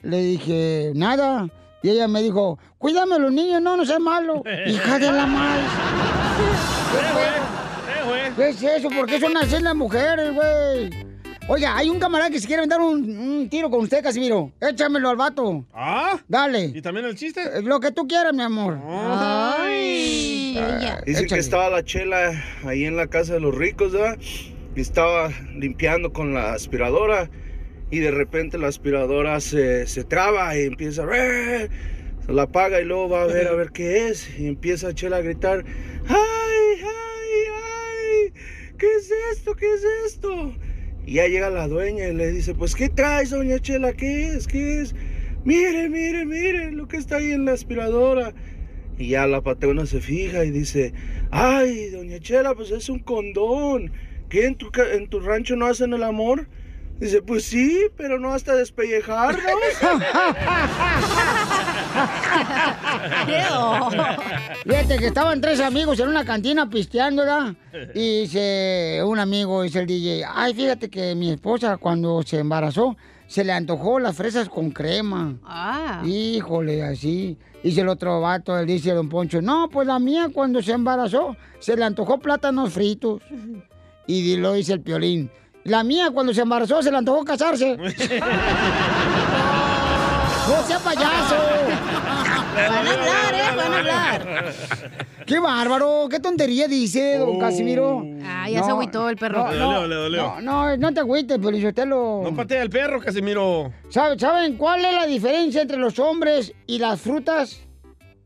[0.03, 1.49] Le dije, nada.
[1.85, 4.43] Y ella me dijo, cuídame a los niños, no, no seas malo.
[4.67, 5.63] Hija de la madre.
[8.35, 8.89] ¿Qué es eso?
[8.91, 11.08] ¿Por qué son así las mujeres, güey?
[11.51, 14.53] Oiga, hay un camarada que se quiere dar un, un tiro con usted, Casimiro.
[14.61, 15.65] Échamelo al vato.
[15.73, 16.21] ¿Ah?
[16.29, 16.73] Dale.
[16.75, 17.41] ¿Y también el chiste?
[17.41, 18.79] Eh, Lo que tú quieras, mi amor.
[18.87, 20.59] Ay.
[20.61, 21.27] Ah, Dice échale.
[21.29, 22.33] que estaba la chela
[22.67, 24.19] ahí en la casa de los ricos, ¿verdad?
[24.77, 27.31] Y estaba limpiando con la aspiradora
[27.91, 31.07] y de repente la aspiradora se, se traba y empieza...
[31.07, 31.71] "Re".
[32.29, 34.39] la apaga y luego va a ver a ver qué es.
[34.39, 35.65] Y empieza Chela a gritar,
[36.09, 38.33] ¡ay, ay, ay!
[38.77, 39.55] ¿Qué es esto?
[39.55, 39.83] ¿Qué es
[40.13, 40.53] esto?
[41.09, 43.95] Y ya llega la dueña y le dice, pues ¿qué traes, doña Chela?
[43.95, 44.47] ¿Qué es?
[44.47, 44.95] ¿Qué es?
[45.43, 48.35] Mire, mire, mire lo que está ahí en la aspiradora.
[48.99, 50.93] Y ya la patrona se fija y dice,
[51.31, 53.91] ay, doña Chela, pues es un condón.
[54.29, 56.47] ¿Qué en tu, en tu rancho no hacen el amor?
[56.99, 59.41] Dice, pues sí, pero no hasta despellejarnos.
[64.65, 67.55] Fíjate que estaban tres amigos en una cantina pisteando, ¿verdad?
[67.95, 72.97] Y dice un amigo, dice el DJ, ay, fíjate que mi esposa cuando se embarazó,
[73.29, 75.37] se le antojó las fresas con crema.
[75.45, 76.03] Ah.
[76.05, 77.39] Híjole, así.
[77.63, 81.37] Dice el otro vato, él dice don Poncho, no, pues la mía cuando se embarazó,
[81.59, 83.21] se le antojó plátanos fritos.
[84.07, 85.31] Y lo dice el piolín,
[85.69, 87.77] la mía cuando se embarazó, se le antojó casarse.
[90.49, 91.37] ¡No sea payaso!
[92.55, 93.57] Van a hablar, ¿eh?
[93.57, 94.55] Van a hablar.
[95.27, 96.09] ¡Qué bárbaro!
[96.11, 98.03] ¿Qué tontería dice, don Casimiro?
[98.25, 99.45] Ah, ya se agüitó el perro.
[99.45, 100.41] No, Le no, le dolió.
[100.41, 102.21] no, no, no te agüites, Pelizotelo.
[102.25, 103.71] No patea el perro, Casimiro.
[103.91, 107.61] ¿Saben, ¿Saben cuál es la diferencia entre los hombres y las frutas?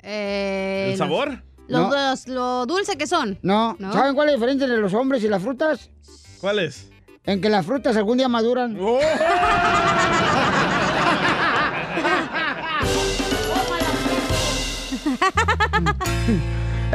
[0.00, 1.42] Eh, ¿El sabor?
[1.66, 1.90] Los, No.
[1.90, 3.38] los- lo dulce que son.
[3.42, 3.74] No.
[3.81, 3.92] ¿No?
[3.92, 5.90] ¿Saben cuál es la diferencia entre los hombres y las frutas?
[6.40, 6.88] ¿Cuál es?
[7.25, 8.77] En que las frutas algún día maduran.
[8.93, 8.99] Oh.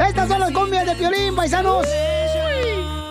[0.08, 1.84] Estas son las cumbias de Piolín, paisanos.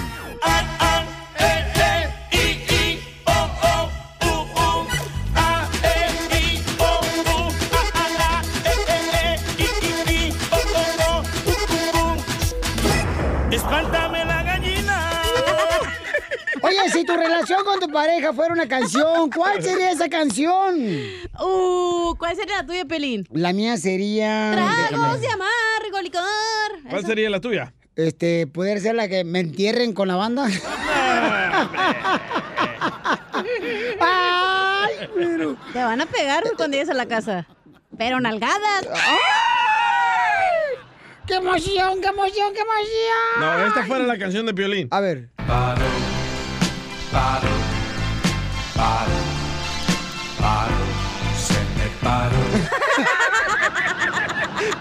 [13.51, 15.23] ¡Espántame la gallina!
[16.63, 20.81] Oye, si tu relación con tu pareja fuera una canción, ¿cuál sería esa canción?
[21.39, 23.27] Uh, ¿cuál sería la tuya, Pelín?
[23.31, 24.53] La mía sería...
[24.53, 26.23] Tragos de amargo licor.
[26.89, 27.73] ¿Cuál sería la tuya?
[28.01, 30.47] Este, poder ser la que me entierren con la banda.
[34.01, 35.57] Ay, pero...
[35.75, 37.47] Te van a pegar cuando llegues a la casa.
[37.99, 38.89] Pero nalgadas.
[41.27, 43.39] ¡Qué emoción, qué emoción, qué emoción!
[43.39, 44.89] No, esta fuera la canción de violín.
[44.91, 45.29] A ver.
[45.47, 45.85] Paro,
[47.13, 47.49] paro,
[48.75, 49.20] paro,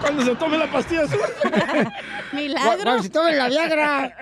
[0.00, 1.18] Cuando se tome la pastilla azul.
[2.54, 4.16] Cu- Cuando se tome la Viagra.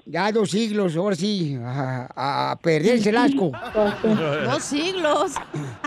[0.04, 0.30] ya.
[0.30, 3.50] Dos siglos, ahora sí, a, a perderse el asco.
[4.04, 5.32] Dos siglos.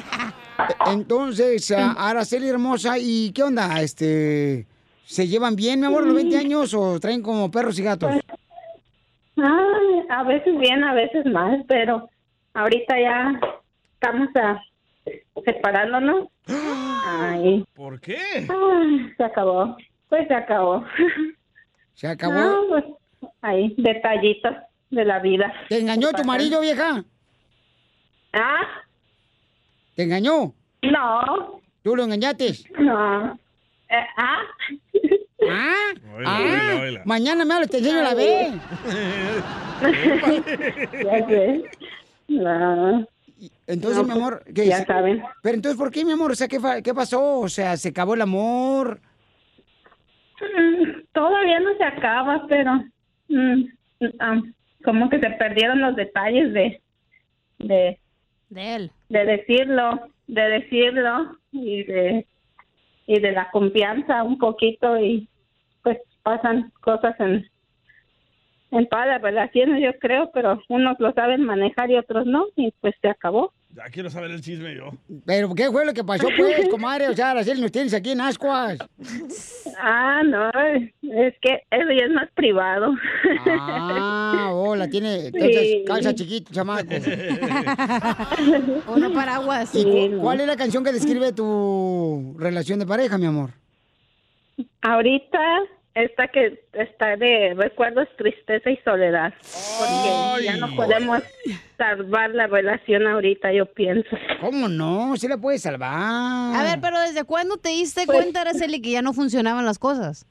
[0.92, 3.80] Entonces, Araceli hermosa, ¿y qué onda?
[3.84, 4.66] Este,
[5.06, 8.16] ¿se llevan bien, mi amor, los 20 años o traen como perros y gatos?
[9.38, 9.68] Ah,
[10.10, 12.10] a veces bien, a veces más, pero
[12.56, 13.40] ahorita ya
[13.94, 14.60] estamos a,
[15.46, 16.30] separándonos.
[16.48, 18.48] Ay, ¿Por qué?
[19.18, 19.76] se acabó.
[20.10, 20.84] Pues se acabó.
[21.94, 22.34] ¿Se acabó?
[22.34, 22.84] No, pues
[23.42, 24.54] ahí, detallitos
[24.92, 25.52] de la vida.
[25.70, 27.04] ¿Te engañó tu marido, vieja?
[28.34, 28.62] Ah,
[29.96, 30.54] ¿Te engañó?
[30.82, 32.54] no, ¿Tú lo engañaste?
[32.80, 33.34] No.
[33.90, 34.42] Eh, ah.
[35.50, 35.94] ¿Ah?
[36.16, 37.02] Oíla, ah, oíla, oíla.
[37.06, 38.52] Mañana me hablas, te enseño la B.
[41.04, 41.64] ya sé.
[42.28, 43.08] No.
[43.68, 45.24] Entonces, No, mi pues, amor, ¿qué ya saben.
[45.42, 46.32] Pero entonces, ¿por qué, mi amor?
[46.32, 47.40] O sea, ¿qué, fa- qué pasó?
[47.40, 49.00] O sea, ¿se acabó el amor?
[50.42, 52.84] Mm, Todavía no se acaba, pero
[53.30, 53.64] mm,
[54.20, 54.42] ah,
[54.84, 56.82] como que se perdieron los detalles de
[57.58, 58.00] de
[58.50, 62.28] de él, de decirlo, de decirlo y de
[63.08, 65.28] y de la confianza un poquito y
[65.84, 67.48] pues pasan cosas en
[68.80, 72.72] en todas las relaciones yo creo, pero unos lo saben manejar y otros no y
[72.82, 73.52] pues se acabó.
[73.76, 74.92] Ya quiero saber el chisme yo.
[75.26, 77.10] ¿Pero qué fue lo que pasó, pues, comadre?
[77.10, 78.78] O sea, Araceli, nos tienes aquí en Ascuas.
[79.78, 82.94] Ah, no, es que eso ya es más privado.
[83.60, 85.84] Ah, oh, la tiene, entonces, Sí.
[85.86, 86.88] calza chiquito, chamaco.
[88.88, 89.76] Uno paraguas.
[89.76, 90.20] ¿Y cu- Sí, no.
[90.22, 93.50] cuál es la canción que describe tu relación de pareja, mi amor?
[94.82, 95.40] Ahorita
[95.96, 99.34] esta que está de recuerdos, tristeza y soledad.
[99.80, 101.22] Porque ya no podemos
[101.78, 104.10] salvar la relación ahorita, yo pienso.
[104.42, 105.16] ¿Cómo no?
[105.18, 106.56] Se la puede salvar.
[106.56, 109.80] A ver, pero ¿desde cuándo te diste Pues cuenta, Araceli, que ya no funcionaban las
[109.80, 110.26] cosas?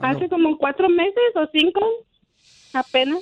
[0.00, 1.80] Hace como cuatro meses o cinco,
[2.72, 3.20] apenas.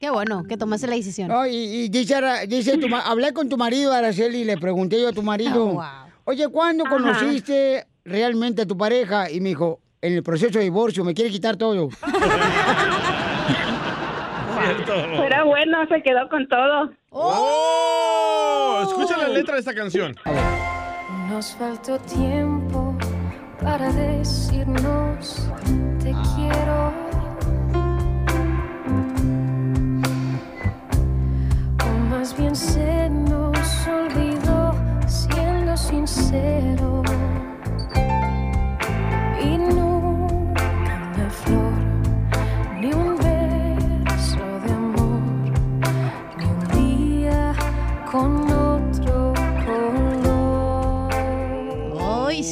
[0.00, 1.28] Qué bueno que tomaste la decisión.
[1.28, 2.16] No, y, y dice,
[2.48, 5.72] dice tu hablé con tu marido, Araceli, y le pregunté yo a tu marido, Oh,
[5.74, 6.12] wow.
[6.24, 6.94] oye, ¿cuándo Ajá.
[6.94, 9.30] conociste realmente a tu pareja?
[9.30, 11.88] Y me dijo, en el proceso de divorcio, me quiere quitar todo.
[14.86, 16.90] Pero bueno, se quedó con todo.
[17.10, 18.82] ¡Oh!
[18.82, 20.16] Escucha la letra de esta canción.
[21.28, 22.96] Nos faltó tiempo
[23.62, 25.48] para decirnos
[26.00, 26.92] te quiero.
[31.84, 34.74] O más bien se nos olvidó
[35.06, 37.02] siendo sincero.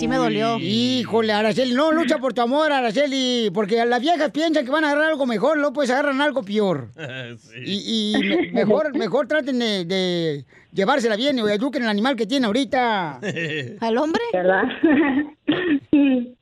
[0.07, 0.59] Sí me dolió.
[0.59, 4.89] Híjole, Araceli, no lucha por tu amor, Araceli, porque las viejas piensan que van a
[4.91, 6.89] agarrar algo mejor, luego pues agarran algo peor.
[7.65, 12.27] Y, y me- mejor, mejor traten de, de llevársela bien y eduquen el animal que
[12.27, 13.21] tiene ahorita.
[13.81, 14.21] ¿Al hombre?
[14.33, 14.63] ¿Verdad?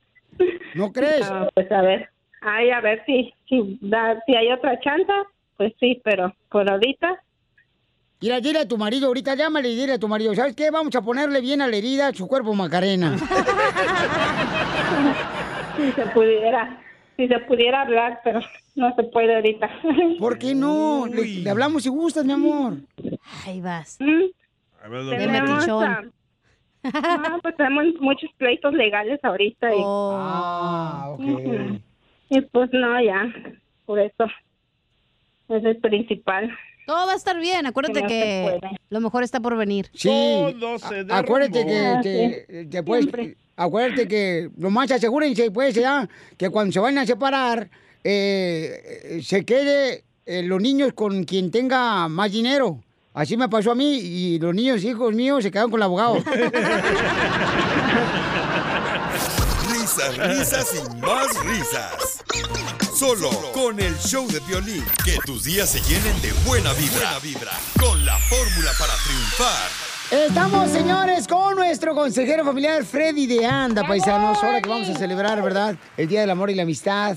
[0.74, 1.22] ¿No crees?
[1.30, 2.08] Ah, pues a ver,
[2.40, 5.12] ay, a ver si, si, da- si hay otra chance,
[5.56, 7.22] pues sí, pero por ahorita
[8.24, 10.70] Mira, dile a tu marido, ahorita llámale y dile a tu marido, ¿sabes qué?
[10.70, 13.18] Vamos a ponerle bien a la herida su cuerpo Macarena.
[15.76, 16.82] si se pudiera,
[17.18, 18.40] si se pudiera hablar, pero
[18.76, 19.68] no se puede ahorita.
[20.18, 21.06] ¿Por qué no?
[21.06, 22.78] Le, le hablamos si gustas, mi amor.
[23.44, 23.98] Ahí vas.
[24.00, 26.12] A ver, De Tenemos, metichón.
[26.84, 31.20] ah, no, pues tenemos muchos pleitos legales ahorita y, Ah, ok.
[32.30, 33.30] Y pues no, ya,
[33.84, 34.24] por eso
[35.50, 36.50] es el principal.
[36.86, 37.66] Todo va a estar bien.
[37.66, 38.58] Acuérdate Que
[38.90, 39.90] lo mejor está por venir.
[39.94, 40.10] Sí.
[41.10, 43.06] Acuérdate que, Ah, que- que, pues,
[43.56, 47.70] acuérdate que nomás asegúrense, pues, ya, que cuando se van a separar,
[48.02, 52.80] eh, se quede eh, los niños con quien tenga más dinero.
[53.12, 56.16] Así me pasó a mí y los niños, hijos míos, se quedaron con el abogado.
[59.70, 62.24] Risas, risas y más risas.
[62.94, 64.84] Solo con el show de violín.
[65.04, 66.94] Que tus días se llenen de buena vibra.
[66.94, 67.50] Buena vibra.
[67.80, 69.68] Con la fórmula para triunfar.
[70.12, 74.38] Estamos, señores, con nuestro consejero familiar Freddy de Anda, paisanos.
[74.44, 75.74] Ahora que vamos a celebrar, ¿verdad?
[75.96, 77.16] El Día del Amor y la Amistad.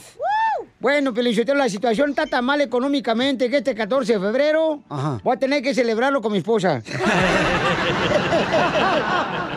[0.80, 4.82] Bueno, Pelichotero, la situación está tan mal económicamente que este 14 de febrero
[5.24, 6.82] voy a tener que celebrarlo con mi esposa.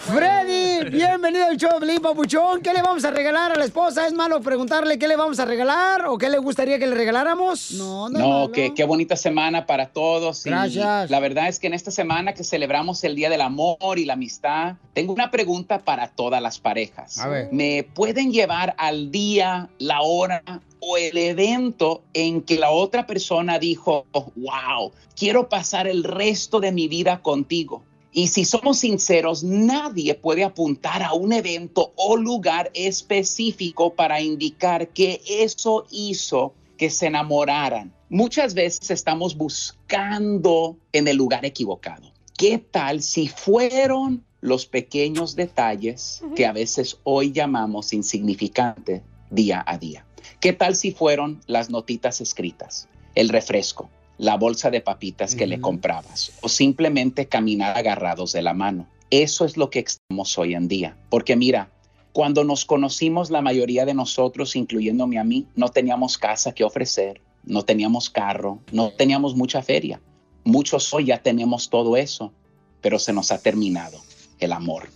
[0.00, 2.62] Freddy, bienvenido al show de Pelín, Papuchón.
[2.62, 4.06] ¿Qué le vamos a regalar a la esposa?
[4.06, 7.72] ¿Es malo preguntarle qué le vamos a regalar o qué le gustaría que le regaláramos?
[7.72, 10.46] No, No, qué, qué bonita semana para todos.
[10.46, 11.10] y Gracias.
[11.10, 14.14] La verdad es que en esta semana que celebramos el Día del Amor y la
[14.14, 17.18] Amistad, tengo una pregunta para todas las parejas.
[17.18, 17.48] A ver.
[17.52, 20.42] ¿Me pueden llevar al día, la hora
[20.80, 24.06] o el evento en que la otra persona dijo,
[24.36, 27.82] wow, quiero pasar el resto de mi vida contigo?
[28.18, 34.88] Y si somos sinceros, nadie puede apuntar a un evento o lugar específico para indicar
[34.88, 37.94] que eso hizo que se enamoraran.
[38.08, 42.10] Muchas veces estamos buscando en el lugar equivocado.
[42.36, 49.78] ¿Qué tal si fueron los pequeños detalles que a veces hoy llamamos insignificantes día a
[49.78, 50.04] día?
[50.40, 53.88] ¿Qué tal si fueron las notitas escritas, el refresco,
[54.18, 58.86] la bolsa de papitas que le comprabas o simplemente caminar agarrados de la mano.
[59.10, 60.96] Eso es lo que estamos hoy en día.
[61.08, 61.70] Porque mira,
[62.12, 67.20] cuando nos conocimos, la mayoría de nosotros, incluyéndome a mí, no teníamos casa que ofrecer,
[67.44, 70.00] no teníamos carro, no teníamos mucha feria.
[70.44, 72.32] Muchos hoy ya tenemos todo eso,
[72.80, 73.98] pero se nos ha terminado
[74.40, 74.88] el amor.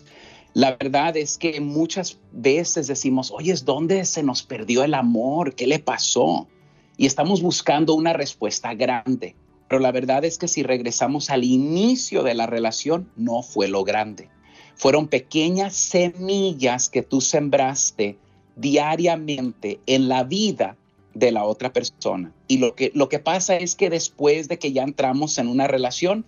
[0.54, 5.54] La verdad es que muchas veces decimos, oye, ¿dónde se nos perdió el amor?
[5.54, 6.48] ¿Qué le pasó?
[6.96, 9.34] Y estamos buscando una respuesta grande.
[9.68, 13.84] Pero la verdad es que si regresamos al inicio de la relación, no fue lo
[13.84, 14.28] grande.
[14.74, 18.18] Fueron pequeñas semillas que tú sembraste
[18.56, 20.76] diariamente en la vida
[21.14, 22.32] de la otra persona.
[22.48, 25.68] Y lo que, lo que pasa es que después de que ya entramos en una
[25.68, 26.24] relación,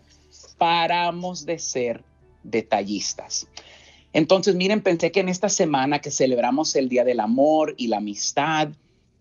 [0.58, 2.04] paramos de ser
[2.42, 3.48] detallistas.
[4.12, 7.96] Entonces, miren, pensé que en esta semana que celebramos el Día del Amor y la
[7.96, 8.68] Amistad,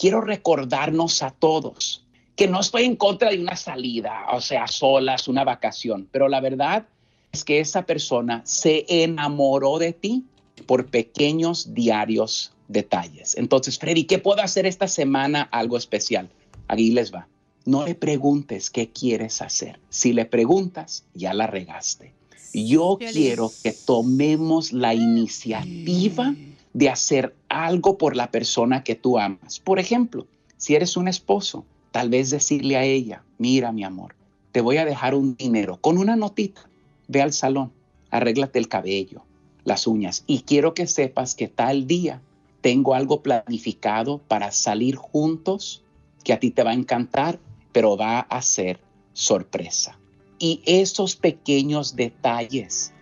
[0.04, 2.04] quiero recordarnos a todos
[2.36, 6.42] que no estoy en contra de una salida, o sea, solas, una vacación, pero la
[6.42, 6.86] verdad
[7.32, 10.26] es que esa persona se enamoró de ti
[10.66, 13.38] por pequeños diarios detalles.
[13.38, 16.30] Entonces, Freddy, ¿qué puedo hacer esta semana algo especial?
[16.68, 17.30] Aquí les va.
[17.64, 19.80] No le preguntes qué quieres hacer.
[19.90, 22.12] Si le preguntas, ya la regaste.
[22.54, 26.36] Yo quiero que tomemos la iniciativa
[26.74, 29.60] de hacer algo por la persona que tú amas.
[29.60, 34.16] Por ejemplo, si eres un esposo, tal vez decirle a ella, mira mi amor,
[34.52, 36.70] te voy a dejar un dinero con una notita.
[37.08, 37.72] Ve al salón,
[38.10, 39.24] arréglate el cabello,
[39.64, 42.22] las uñas y quiero que sepas que tal día
[42.62, 45.84] tengo algo planificado para salir juntos
[46.24, 47.40] que a ti te va a encantar,
[47.72, 48.80] pero va a ser
[49.14, 50.00] sorpresa.
[50.40, 52.93] Y esos pequeños detalles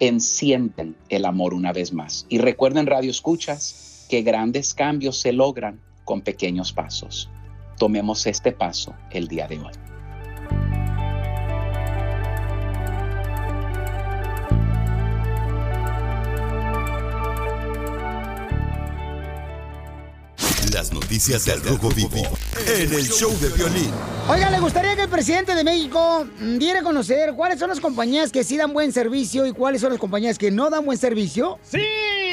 [0.00, 2.26] encienden el amor una vez más.
[2.28, 7.28] Y recuerden, Radio Escuchas, que grandes cambios se logran con pequeños pasos.
[7.78, 9.87] Tomemos este paso el día de hoy.
[20.78, 22.22] Las noticias del Rojo Vivo
[22.68, 23.90] en el show de violín.
[24.28, 27.80] Oiga, ¿le gustaría que el presidente de México mm, diera a conocer cuáles son las
[27.80, 30.96] compañías que sí dan buen servicio y cuáles son las compañías que no dan buen
[30.96, 31.58] servicio?
[31.68, 31.80] ¡Sí!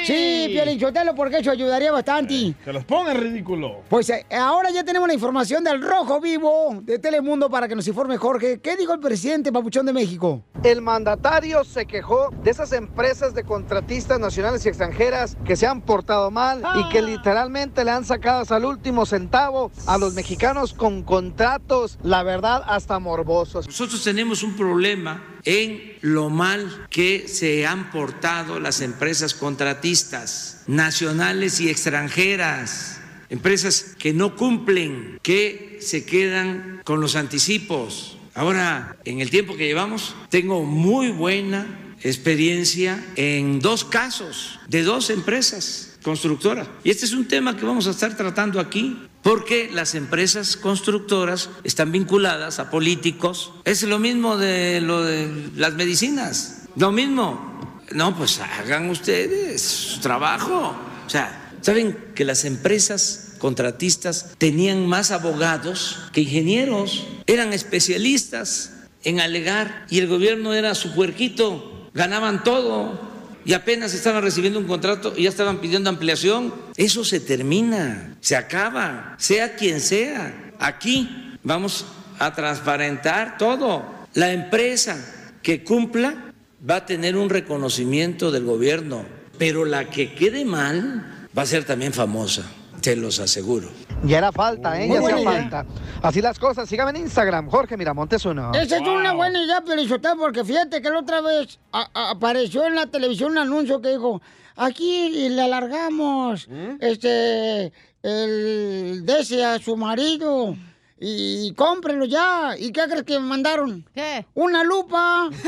[0.06, 2.53] Sí, Piolín Chotelo, porque eso ayudaría bastante.
[2.64, 3.82] Que los ponga en ridículo.
[3.89, 7.88] Pues eh, ahora ya tenemos la información del Rojo Vivo de Telemundo para que nos
[7.88, 8.60] informe Jorge.
[8.60, 10.43] ¿Qué dijo el presidente Papuchón de México?
[10.64, 15.82] El mandatario se quejó de esas empresas de contratistas nacionales y extranjeras que se han
[15.82, 20.74] portado mal y que literalmente le han sacado hasta el último centavo a los mexicanos
[20.74, 23.68] con contratos, la verdad, hasta morbosos.
[23.68, 31.61] Nosotros tenemos un problema en lo mal que se han portado las empresas contratistas nacionales
[31.61, 38.17] y extranjeras, empresas que no cumplen, que se quedan con los anticipos.
[38.33, 45.09] Ahora, en el tiempo que llevamos, tengo muy buena experiencia en dos casos de dos
[45.09, 46.68] empresas constructoras.
[46.84, 51.49] Y este es un tema que vamos a estar tratando aquí porque las empresas constructoras
[51.64, 53.51] están vinculadas a políticos.
[53.66, 57.82] Es lo mismo de lo de las medicinas, lo mismo.
[57.91, 60.76] No, pues hagan ustedes su trabajo.
[61.08, 67.08] O sea, ¿saben que las empresas contratistas tenían más abogados que ingenieros?
[67.26, 73.14] Eran especialistas en alegar y el gobierno era su puerquito, ganaban todo
[73.45, 76.53] y apenas estaban recibiendo un contrato y ya estaban pidiendo ampliación.
[76.75, 80.53] Eso se termina, se acaba, sea quien sea.
[80.59, 81.85] Aquí vamos
[82.17, 83.85] a transparentar todo.
[84.15, 84.97] La empresa
[85.43, 86.33] que cumpla
[86.67, 89.05] va a tener un reconocimiento del gobierno,
[89.37, 92.49] pero la que quede mal va a ser también famosa,
[92.86, 93.67] te los aseguro.
[94.03, 94.86] Ya era falta, ¿eh?
[94.88, 95.65] Muy Ya hacía falta.
[96.03, 96.69] Así las cosas.
[96.69, 98.51] Síganme en Instagram, Jorge Miramontes uno.
[98.53, 102.63] Esa es una buena idea, Pelichotelo, porque fíjate que la otra vez a- a- apareció
[102.67, 104.21] en la televisión un anuncio que dijo,
[104.55, 106.47] aquí le alargamos
[106.79, 107.73] este
[108.03, 110.55] el dese a su marido
[110.99, 112.55] y cómprelo ya.
[112.55, 113.83] ¿Y qué crees que me mandaron?
[113.95, 114.27] ¿Qué?
[114.36, 115.29] Una lupa.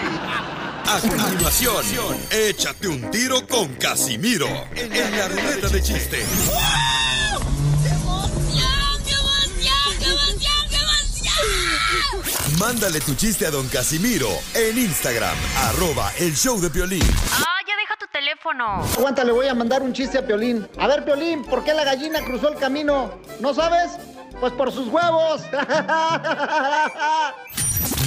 [0.91, 1.85] A continuación,
[2.29, 6.25] échate un tiro con Casimiro en la ruleta de chiste.
[12.59, 17.03] Mándale tu chiste a don Casimiro en Instagram, arroba el show de violín.
[17.35, 18.83] Ah, ya deja tu teléfono.
[18.97, 20.67] Aguanta, le voy a mandar un chiste a Piolín.
[20.77, 23.13] A ver, Piolín, ¿por qué la gallina cruzó el camino?
[23.39, 23.91] ¿No sabes?
[24.41, 25.41] Pues por sus huevos.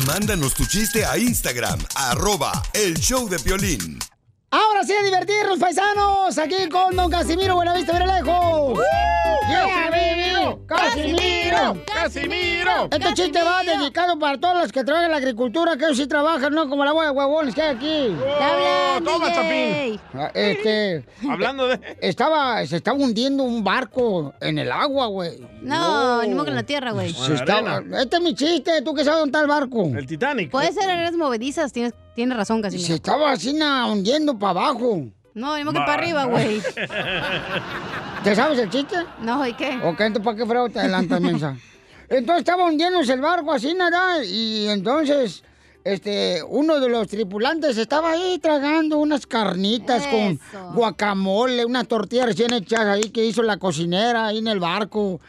[0.06, 3.98] Mándanos tu chiste a Instagram, arroba el show de violín.
[4.50, 6.36] Ahora sí a divertirnos, paisanos.
[6.36, 8.74] Aquí con Don Casimiro Buenavista Verelejo.
[10.66, 10.66] ¡Casimiro!
[10.66, 11.84] ¡Casimiro!
[11.86, 12.88] ¡Casimiro!
[12.90, 16.06] Este chiste va dedicado para todos los que trabajan en la agricultura, que ellos sí
[16.06, 18.16] trabajan, no como la bola de huevones que hay aquí.
[18.38, 19.32] ¿Qué hablan, toma?
[19.32, 20.00] Chapín.
[20.14, 21.04] Ah, Este.
[21.30, 25.38] Hablando de- Estaba, se estaba hundiendo un barco en el agua, güey.
[25.62, 27.12] No, ni modo que en la tierra, güey.
[27.12, 29.84] Se estaba- Este es mi chiste, tú que sabes dónde está el barco.
[29.96, 30.50] El Titanic.
[30.50, 32.78] Puede ser arenas movedizas, tienes, tienes razón, casi.
[32.78, 35.02] Se estaba así na, hundiendo para abajo.
[35.34, 36.62] No, ni modo que para arriba, güey.
[38.24, 38.96] ¿Te sabes el chiste?
[39.20, 39.78] No, ¿y qué?
[39.84, 41.56] Ok, entonces ¿para qué frego te adelantas, mensa?
[42.08, 45.42] Entonces estaba hundiéndose el barco así, nada, y entonces,
[45.84, 50.38] este, uno de los tripulantes estaba ahí tragando unas carnitas con
[50.74, 55.20] guacamole, unas tortillas recién hechas ahí que hizo la cocinera ahí en el barco.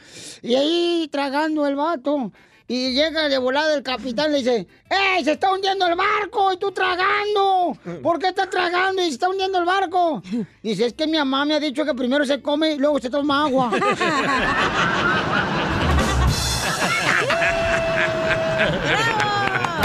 [0.42, 2.32] Y ahí tragando el vato.
[2.68, 6.52] Y llega de volada el capitán y le dice, ¡Ey, se está hundiendo el barco!
[6.52, 7.78] ¡Y tú tragando!
[8.02, 10.24] ¿Por qué estás tragando y se está hundiendo el barco?
[10.64, 13.12] Dice, es que mi mamá me ha dicho que primero se come y luego se
[13.12, 13.70] toma agua.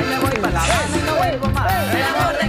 [0.09, 0.65] Me voy para La
[0.97, 2.40] y no vuelvo más.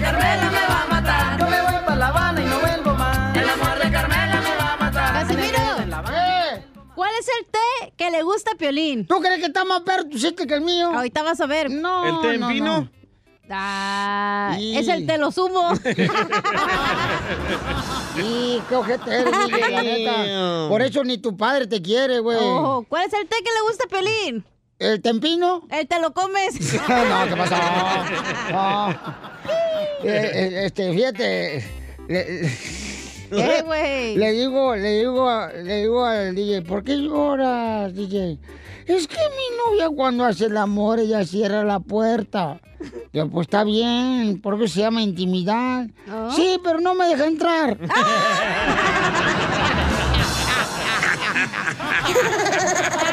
[7.22, 9.05] Es el té que le gusta a Piolín?
[9.07, 10.91] ¿Tú crees que está más perro tu chiste que el mío?
[10.93, 11.69] Ahorita vas a ver.
[11.69, 12.82] No, ¿El té en no, vino?
[12.82, 12.89] no.
[13.53, 15.74] Ah, es el te lo sumo.
[18.15, 19.32] Sí, qué ojete eres,
[19.72, 20.67] la neta.
[20.69, 22.38] Por eso ni tu padre te quiere, güey.
[22.41, 24.45] Oh, ¿Cuál es el té que le gusta a Piolín?
[24.80, 25.65] ¿El tempino?
[25.69, 26.55] El te lo comes.
[26.74, 27.55] no, ¿qué pasó?
[28.51, 28.89] No.
[30.03, 31.63] Eh, eh, este, fíjate.
[32.07, 32.51] le-
[33.32, 34.17] ¿Qué, güey?
[34.17, 38.38] Le digo, le digo, a- le digo al DJ, ¿por qué lloras, DJ?
[38.86, 42.59] Es que mi novia cuando hace el amor ella cierra la puerta.
[43.13, 45.86] Yo, pues está bien, porque se llama intimidad.
[46.36, 47.79] Sí, pero no me deja entrar.
[47.79, 47.88] Me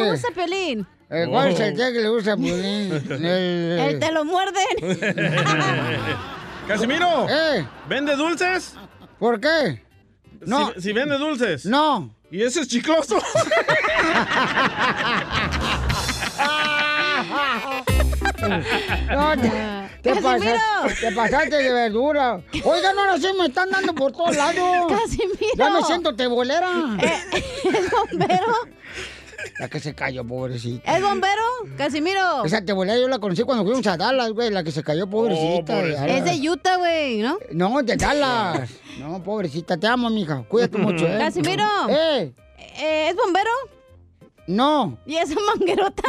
[0.00, 0.10] le Eh.
[0.10, 0.86] gusta Piolín?
[1.10, 2.92] Eh, ¿Cuál es el té que le gusta a Piolín?
[3.10, 4.64] El, El te lo muerden.
[6.68, 8.74] Casimiro, Eh, ¿vende dulces?
[9.18, 9.82] ¿Por qué?
[10.46, 10.72] No.
[10.74, 11.66] Si, si vende dulces.
[11.66, 12.14] No.
[12.30, 13.18] ¿Y ese es chicloso?
[19.10, 19.32] No,
[20.02, 20.58] te, pasaste,
[21.00, 22.40] te pasaste de verdura.
[22.64, 24.86] Oigan, ahora sí me están dando por todos lados.
[24.88, 25.54] Casimiro.
[25.56, 26.70] Ya me siento tebolera.
[27.00, 28.52] ¿Es bombero?
[29.58, 30.96] La que se cayó, pobrecita.
[30.96, 31.42] ¿Es bombero?
[31.76, 32.44] Casimiro.
[32.44, 34.50] Esa tebolera yo la conocí cuando fuimos a Dallas, güey.
[34.50, 35.76] La que se cayó, pobrecita.
[35.82, 36.28] de Dallas.
[36.28, 37.38] Es de Utah, güey, ¿no?
[37.52, 38.70] No, de Dallas.
[38.98, 39.76] No, pobrecita.
[39.76, 40.44] Te amo, mija.
[40.48, 41.18] Cuídate mucho, ¿eh?
[41.18, 41.64] Casimiro.
[41.88, 42.32] ¿Eh?
[42.78, 43.50] Eh, ¿Es bombero?
[44.46, 44.98] No.
[45.06, 46.02] ¿Y esa manguerota?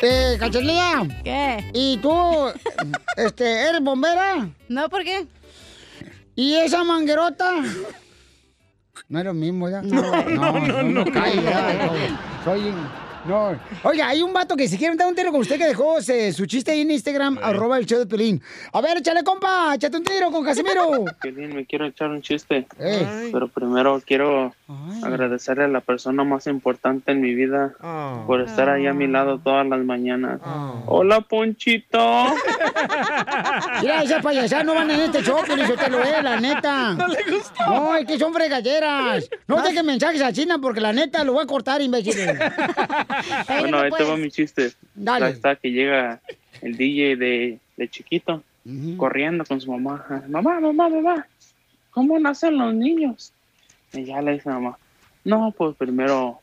[0.00, 1.06] Eh, Cachanilla.
[1.24, 1.70] ¿Qué?
[1.74, 2.12] ¿Y tú,
[3.16, 4.48] este, eres bombera?
[4.68, 5.26] No, ¿por qué?
[6.36, 7.62] ¿Y esa manguerota?
[9.08, 9.80] No es lo mismo, ¿ya?
[9.82, 11.12] No, no, no, no, un-
[11.84, 11.94] no.
[13.82, 16.32] Oiga, hay un vato que si quiere dar un tiro con usted que dejó se-
[16.32, 18.42] su chiste ahí en Instagram, arroba el show de Pelín.
[18.72, 21.04] A ver, échale, compa, échate un tiro con Casimiro.
[21.20, 22.66] Piolín, me quiero echar un chiste.
[22.78, 23.30] Ey.
[23.32, 24.54] Pero primero quiero
[25.02, 27.74] agradecerle a la persona más importante en mi vida
[28.26, 30.40] por estar ahí a mi lado todas las mañanas.
[30.86, 31.98] Hola, Ponchito.
[33.82, 36.94] Mira, esas payasadas no van en este show, pero eso te lo es, la neta.
[36.98, 37.64] No le gustó.
[37.68, 39.28] No, es que son fregalleras.
[39.46, 42.38] No dejen mensajes a China porque la neta lo voy a cortar, imbéciles.
[43.60, 44.72] bueno, ahí va mi chiste.
[44.94, 45.26] Dale.
[45.26, 46.20] Ahí está que llega
[46.60, 48.42] el DJ de, de chiquito
[48.96, 50.24] corriendo con su mamá.
[50.28, 51.26] Mamá, mamá, mamá,
[51.90, 53.32] ¿cómo nacen los niños?
[53.92, 54.78] Y ya le dice mamá,
[55.24, 56.40] no, pues primero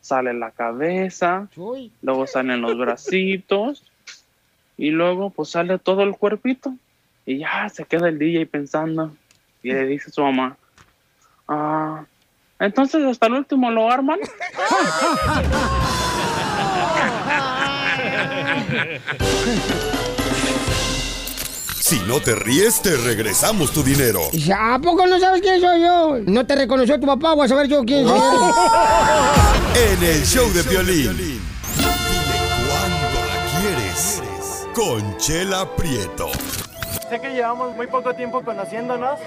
[0.00, 1.48] sale la cabeza,
[2.02, 3.84] luego salen los bracitos
[4.76, 6.74] y luego pues sale todo el cuerpito.
[7.26, 9.16] Y ya se queda el DJ pensando
[9.62, 10.56] y le dice a su mamá,
[11.48, 12.04] ah,
[12.64, 14.18] entonces hasta el último lo arman.
[21.80, 24.20] Si no te ríes, te regresamos tu dinero.
[24.56, 26.16] ¿A poco no sabes quién soy yo?
[26.24, 28.20] No te reconoció tu papá, voy a saber yo quién soy.
[29.74, 31.16] En el show de violín.
[31.16, 31.40] Dile
[32.68, 34.22] cuándo la quieres.
[34.72, 36.28] Conchela Prieto.
[37.10, 39.18] Sé que llevamos muy poco tiempo conociéndonos.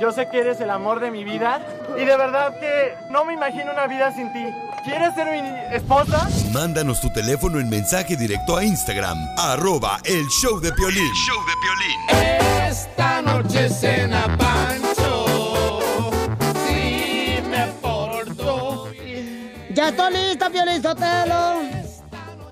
[0.00, 1.60] Yo sé que eres el amor de mi vida.
[1.96, 4.44] Y de verdad que no me imagino una vida sin ti.
[4.84, 6.28] ¿Quieres ser mi esposa?
[6.52, 9.16] Mándanos tu teléfono en mensaje directo a Instagram.
[9.38, 11.12] Arroba el show de violín.
[11.14, 15.80] show de Esta noche cena Pancho.
[16.56, 17.40] Si
[19.80, 21.60] estoy lista, Piolín Sotelo.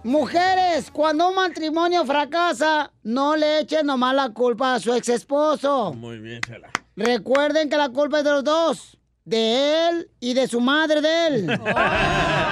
[0.05, 5.95] Mujeres, cuando un matrimonio fracasa, no le echen nomás la culpa a su ex esposo.
[5.95, 6.69] Muy bien, Chela.
[6.97, 8.99] Recuerden que la culpa es de los dos.
[9.25, 11.47] De él y de su madre de él.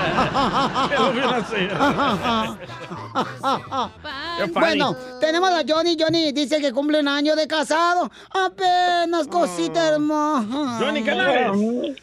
[4.54, 5.96] bueno, tenemos a Johnny.
[5.98, 8.10] Johnny dice que cumple un año de casado.
[8.30, 10.78] Apenas cosita hermosa.
[10.80, 11.96] Johnny Canales.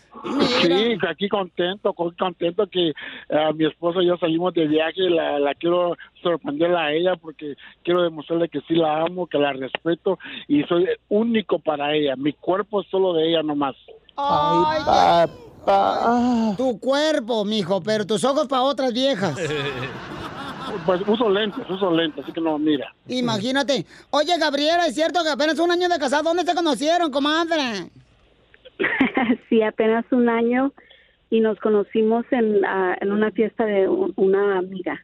[0.62, 5.38] Sí, aquí contento, con- contento que eh, mi esposa y yo salimos de viaje, la,
[5.40, 10.18] la quiero sorprenderla a ella porque quiero demostrarle que sí la amo, que la respeto
[10.48, 13.76] y soy único para ella, mi cuerpo es solo de ella nomás.
[14.18, 15.30] Ay,
[16.58, 19.36] Tu cuerpo, mijo, pero tus ojos para otras viejas.
[20.86, 22.94] Pues uso lentes, uso lentes, así que no mira.
[23.08, 23.86] Imagínate.
[24.10, 26.24] Oye, Gabriela, ¿es cierto que apenas un año de casado?
[26.24, 27.90] ¿Dónde se conocieron, comadre?
[29.50, 30.72] sí, apenas un año
[31.30, 35.02] y nos conocimos en, ah, en una fiesta de un- una amiga.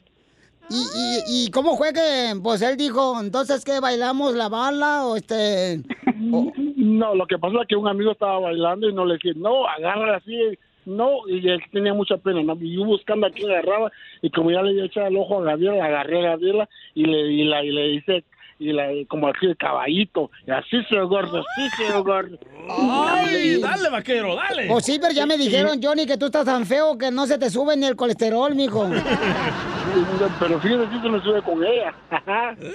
[0.70, 5.16] ¿Y, y, y cómo fue que, pues, él dijo, entonces, que bailamos la bala o
[5.16, 5.82] este...?
[6.84, 9.66] No, lo que pasa es que un amigo estaba bailando y no le dije, no,
[9.66, 10.38] agárrala así,
[10.86, 12.58] no, y él tenía mucha pena, ¿no?
[12.60, 13.90] y yo buscando a quién agarraba,
[14.22, 17.06] y como ya le había echado el ojo a Gabriela, la agarré a Gabriela y
[17.06, 18.26] le, y la, y le hice,
[18.64, 22.38] y la, como así el caballito, y así se gordo, así se gordo.
[22.70, 23.60] ¡Ay!
[23.62, 24.68] Dale, vaquero, dale.
[24.68, 27.38] Pues sí, pero ya me dijeron, Johnny, que tú estás tan feo que no se
[27.38, 28.90] te sube ni el colesterol, mijo.
[30.40, 31.94] Pero fíjate, sí se me sube con ella.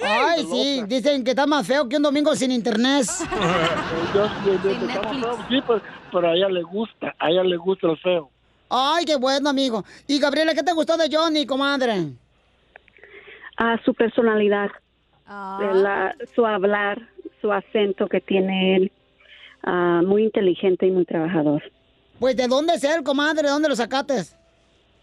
[0.05, 3.05] Ay, sí, dicen que está más feo que un domingo sin internet.
[4.13, 5.81] Yo- yo- yo- estaba feo, sí, pues,
[6.11, 8.29] pero a ella le gusta, a ella le gusta el feo.
[8.69, 9.83] Ay, qué bueno, amigo.
[10.07, 12.07] Y Gabriela, ¿qué te gustó de Johnny, comadre?
[13.57, 14.69] a su personalidad,
[15.29, 17.01] la- su hablar,
[17.41, 18.91] su acento que tiene él,
[19.63, 21.63] ah, muy inteligente y muy trabajador.
[22.19, 23.43] Pues, ¿de dónde es él, comadre?
[23.43, 24.23] ¿De dónde lo sacaste?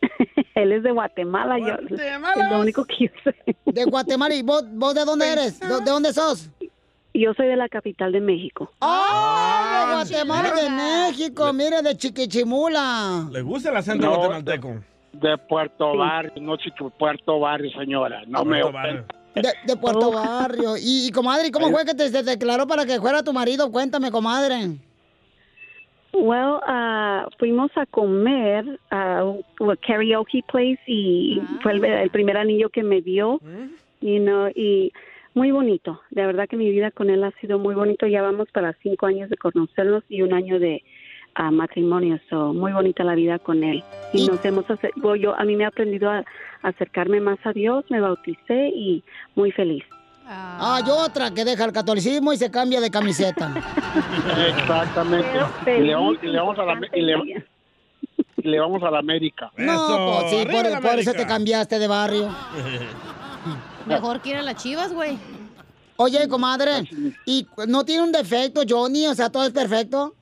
[0.54, 3.34] Él es de Guatemala, yo es lo único que yo sé.
[3.64, 4.34] De Guatemala.
[4.34, 5.58] ¿Y vos, vos de dónde eres?
[5.60, 6.50] ¿De, de dónde sos?
[7.14, 8.70] Yo soy de la capital de México.
[8.80, 11.52] ¡Ay, de Guatemala, de México!
[11.52, 13.26] Mire, de Chiquichimula.
[13.30, 14.80] ¿Le gusta el acento No, guatemalteco?
[15.12, 16.56] De Puerto Barrio, no
[16.98, 19.04] Puerto Barrio, señora, no me ofenda.
[19.42, 20.76] De, de Puerto Barrio.
[20.76, 23.70] Y, y, comadre, ¿y ¿cómo fue que te, te declaró para que fuera tu marido?
[23.70, 24.78] Cuéntame, comadre.
[26.12, 32.38] Well, ah, fuimos a comer a un un karaoke place y fue el, el primer
[32.38, 33.38] anillo que me dio,
[34.00, 34.92] you know, y
[35.34, 36.00] muy bonito.
[36.10, 38.06] De verdad que mi vida con él ha sido muy bonito.
[38.06, 40.82] Ya vamos para cinco años de conocernos y un año de
[41.34, 42.18] ah, matrimonio.
[42.30, 43.84] So, muy bonita la vida con él.
[44.14, 44.64] Y nos hemos
[44.96, 46.24] bueno, yo a mí me ha aprendido a
[46.68, 47.84] acercarme más a Dios.
[47.90, 49.02] Me bauticé y
[49.34, 49.84] muy feliz.
[50.28, 53.54] Hay otra que deja el catolicismo y se cambia de camiseta.
[54.48, 55.28] Exactamente.
[55.66, 57.44] Y le, vamos, y le vamos a la y le,
[58.36, 59.52] y le vamos a la América.
[59.56, 62.28] No, pues sí, por, por eso te cambiaste de barrio.
[63.86, 65.16] Mejor que ir a las chivas, güey.
[65.96, 66.82] Oye, comadre,
[67.24, 69.06] ¿y no tiene un defecto, Johnny?
[69.06, 70.14] O sea, todo es perfecto.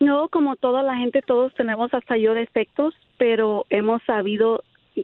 [0.00, 4.62] No, como toda la gente, todos tenemos hasta yo defectos, pero hemos sabido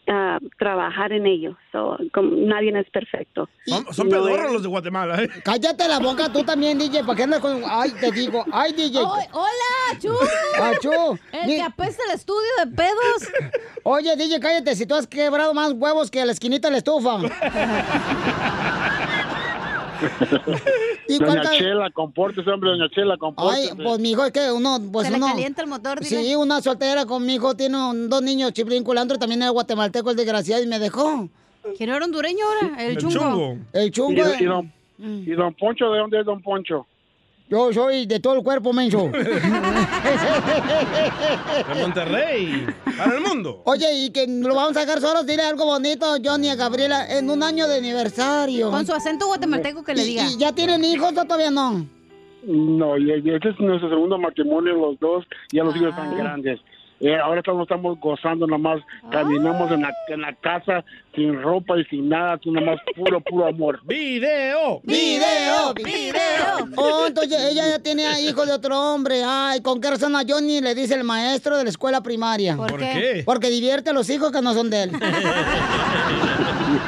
[0.09, 1.57] ah, trabajar en ellos.
[1.73, 3.49] So, como nadie es perfecto.
[3.67, 5.29] Son, son No pedorros es- los de Guatemala, ¿eh?
[5.45, 7.63] Cállate la boca tú también, DJ, ¿para qué andas con...?
[7.69, 9.01] Ay, te digo, ay, DJ.
[9.03, 10.13] ¡Hola, Chu!
[10.63, 11.19] Achú.
[11.33, 13.29] El Mi- que apesta el estudio de pedos.
[13.83, 17.19] Oye, DJ, cállate, si tú has quebrado más huevos que la esquinita de la estufa.
[21.09, 23.77] ¿Y Doña cuántas- Chela, compórtese, hombre, doña Chela, Ay, compórtese.
[23.77, 25.27] pues mi hijo, es que uno, pues Se le uno...
[25.29, 26.23] calienta el motor, dile.
[26.23, 30.11] Sí, una soltera con mi hijo, tiene un- dos niños, Chiplín Culantro, también era guatemalteco,
[30.11, 31.29] el desgraciado, y me dejó.
[31.77, 32.83] ¿Quién era hondureño ahora?
[32.85, 33.57] El, chungo.
[33.73, 34.23] El ¿Y, chungo.
[34.39, 36.87] y don, ¿Y don Poncho de dónde es don Poncho?
[37.49, 39.09] Yo soy de todo el cuerpo, menso.
[41.69, 42.67] De Monterrey.
[42.99, 43.63] Para el mundo.
[43.65, 47.31] Oye, y que lo vamos a sacar solos, dile algo bonito, Johnny, a Gabriela, en
[47.31, 48.71] un año de aniversario.
[48.71, 50.25] Con su acento guatemalteco que le ¿Y- diga.
[50.31, 51.87] ¿Y ya tienen hijos o todavía no?
[52.45, 56.03] No, y- este es nuestro segundo matrimonio, los dos, ya los hijos Ah.
[56.05, 56.61] están grandes.
[56.99, 58.81] Eh, ahora estamos, estamos gozando nomás,
[59.11, 60.83] caminamos en la, en la casa
[61.15, 63.81] sin ropa y sin nada, tú nomás puro, puro amor.
[63.87, 64.81] ¡Video!
[64.83, 65.75] ¡Video!
[65.75, 66.69] ¡Video!
[66.77, 69.23] Oh, entonces ella ya tenía hijos de otro hombre.
[69.27, 72.57] Ay, ¿con qué razón a Johnny le dice el maestro de la escuela primaria?
[72.57, 72.93] ¿Por ¿Por qué?
[72.93, 73.23] qué?
[73.27, 74.91] Porque divierte a los hijos que no son de él.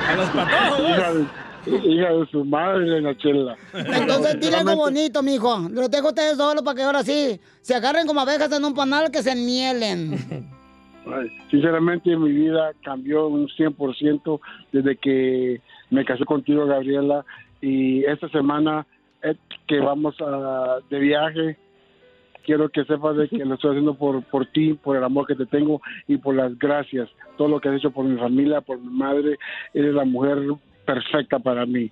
[0.08, 1.26] A los patojos.
[1.84, 3.56] Hija de, su madre, Chela.
[3.74, 5.68] Entonces dile algo bonito, mijo.
[5.70, 8.74] Los dejo a ustedes solos para que ahora sí se agarren como abejas en un
[8.74, 10.14] panal que se enmielen.
[11.06, 14.40] Ay, Sinceramente, mi vida cambió un 100%
[14.72, 15.60] desde que
[15.90, 17.24] me casé contigo, Gabriela.
[17.60, 18.86] Y esta semana
[19.22, 19.34] eh,
[19.66, 21.56] que vamos a, de viaje,
[22.44, 25.34] quiero que sepas de que lo estoy haciendo por, por ti, por el amor que
[25.34, 27.08] te tengo y por las gracias.
[27.36, 29.38] Todo lo que has hecho por mi familia, por mi madre,
[29.74, 30.38] eres la mujer
[30.88, 31.90] perfecta para mí.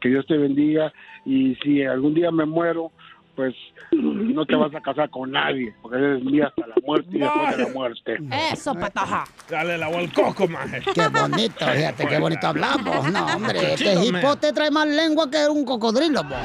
[0.00, 0.92] Que Dios te bendiga
[1.24, 2.92] y si algún día me muero,
[3.34, 3.54] pues
[3.90, 7.56] no te vas a casar con nadie, porque eres mía hasta la muerte y después
[7.56, 8.18] de la muerte.
[8.52, 9.24] Eso, patoja.
[9.50, 10.80] Dale el agua al coco, maje.
[10.94, 13.10] Qué bonito, fíjate, qué bonito hablamos.
[13.12, 16.36] No, hombre, este hipote trae más lengua que un cocodrilo, po.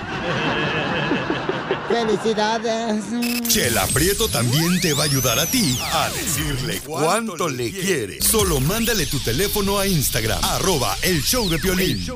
[1.91, 3.03] Felicidades.
[3.49, 8.21] Chela Prieto también te va a ayudar a ti a decirle cuánto le quiere.
[8.21, 12.07] Solo mándale tu teléfono a Instagram, arroba el show de Piolín.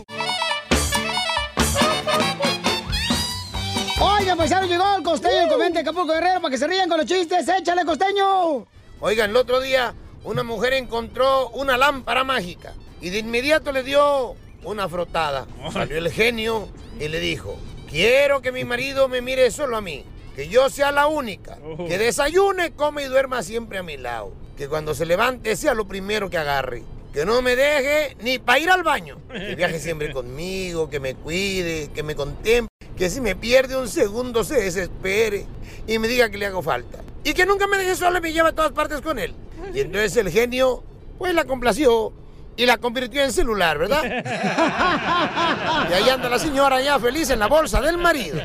[3.99, 6.97] Oigan, paisano, llegó el costeño, el comediante de Acapulco Guerrero, para que se rían con
[6.97, 7.45] los chistes.
[7.47, 8.65] ¡Échale, costeño!
[9.01, 14.35] Oigan, el otro día una mujer encontró una lámpara mágica y de inmediato le dio
[14.63, 15.45] una frotada.
[15.71, 16.69] Salió el genio
[16.99, 17.59] y le dijo,
[17.95, 20.03] quiero que mi marido me mire solo a mí,
[20.35, 24.67] que yo sea la única, que desayune, come y duerma siempre a mi lado, que
[24.67, 26.83] cuando se levante sea lo primero que agarre.
[27.13, 29.17] Que no me deje ni para ir al baño.
[29.31, 32.67] Que viaje siempre conmigo, que me cuide, que me contemple.
[32.97, 35.45] Que si me pierde un segundo se desespere
[35.87, 36.99] y me diga que le hago falta.
[37.23, 39.33] Y que nunca me deje sola y me lleve a todas partes con él.
[39.73, 40.83] Y entonces el genio,
[41.17, 42.11] pues la complació
[42.57, 44.03] y la convirtió en celular, ¿verdad?
[45.89, 48.39] Y ahí anda la señora ya feliz en la bolsa del marido.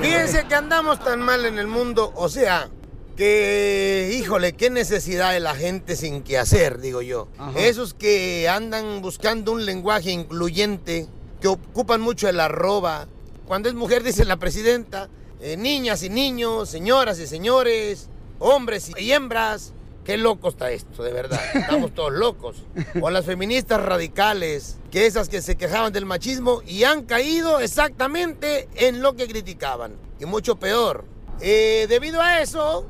[0.00, 2.68] Fíjense que andamos tan mal en el mundo, o sea,
[3.16, 7.28] que, híjole, qué necesidad de la gente sin que hacer, digo yo.
[7.36, 7.58] Ajá.
[7.58, 11.08] Esos que andan buscando un lenguaje incluyente,
[11.40, 13.08] que ocupan mucho el arroba.
[13.46, 15.08] Cuando es mujer, dice la presidenta,
[15.40, 18.08] eh, niñas y niños, señoras y señores,
[18.38, 19.72] hombres y hembras.
[20.08, 21.38] Qué loco está esto, de verdad.
[21.54, 22.64] Estamos todos locos.
[22.98, 28.70] O las feministas radicales, que esas que se quejaban del machismo y han caído exactamente
[28.76, 29.96] en lo que criticaban.
[30.18, 31.04] Y mucho peor.
[31.42, 32.88] Eh, debido a eso,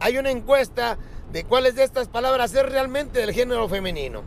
[0.00, 0.98] hay una encuesta
[1.32, 4.22] de cuáles de estas palabras es realmente del género femenino.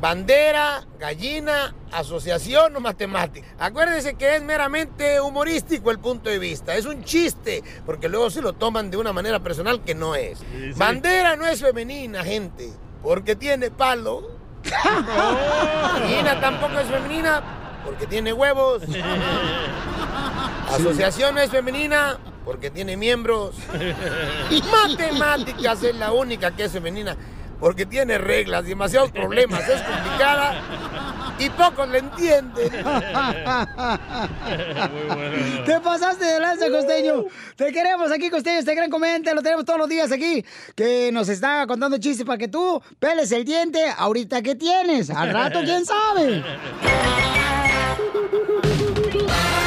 [0.00, 3.46] Bandera, gallina, asociación o matemática.
[3.58, 6.74] Acuérdense que es meramente humorístico el punto de vista.
[6.74, 10.38] Es un chiste, porque luego se lo toman de una manera personal que no es.
[10.38, 10.72] sí.
[10.74, 12.70] Bandera no es femenina, gente,
[13.02, 14.38] porque tiene palo.
[14.64, 17.42] Gallina tampoco es femenina,
[17.84, 18.82] porque tiene huevos.
[20.70, 23.54] Asociación no es femenina porque tiene miembros.
[24.88, 27.14] Matemáticas es la única que es femenina
[27.60, 30.54] porque tiene reglas, demasiados problemas, es complicada
[31.38, 32.70] y pocos le entienden.
[35.64, 37.24] ¿Qué pasaste de lanza, costeño?
[37.56, 40.44] Te queremos aquí, costeño, este gran comediante, lo tenemos todos los días aquí,
[40.74, 45.10] que nos está contando chistes para que tú peles el diente ahorita que tienes.
[45.10, 46.42] Al rato, quién sabe.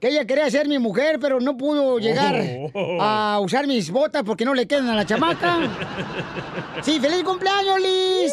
[0.00, 2.34] Que ella quería ser mi mujer, pero no pudo llegar
[2.74, 2.98] Oh.
[3.00, 5.58] a usar mis botas porque no le quedan a la chamaca.
[6.82, 8.32] Sí, feliz cumpleaños, Liz.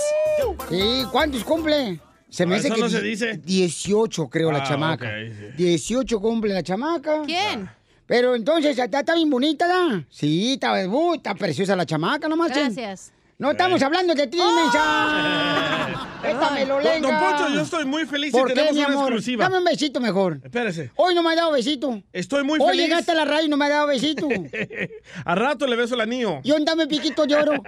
[0.70, 2.00] Sí, ¿cuántos cumple?
[2.30, 3.38] Se me Ah, hace que no se dice.
[3.38, 5.06] 18, creo, la Ah, chamaca.
[5.08, 5.12] ok,
[5.56, 5.64] sí.
[5.64, 7.22] 18 cumple la chamaca.
[7.26, 7.70] ¿Quién?
[8.08, 10.04] Pero entonces, está, está bien bonita, ¿da?
[10.10, 12.74] Sí, está, uy, está preciosa la chamaca, no marchen.
[12.74, 13.12] Gracias.
[13.40, 15.88] No estamos hablando de ti, mensa.
[16.26, 18.84] Esta me lo Don, don Poncho, yo estoy muy feliz y ¿Por qué, tenemos mi
[18.84, 19.46] una exclusiva.
[19.46, 20.42] Dame un besito mejor.
[20.44, 20.92] Espérese.
[20.98, 22.04] Hoy no me ha dado besito.
[22.12, 22.82] Estoy muy Hoy feliz.
[22.84, 24.28] llegaste a la radio y no me ha dado besito.
[25.26, 26.42] A rato le beso el anillo.
[26.44, 27.54] Y un dame piquito de oro.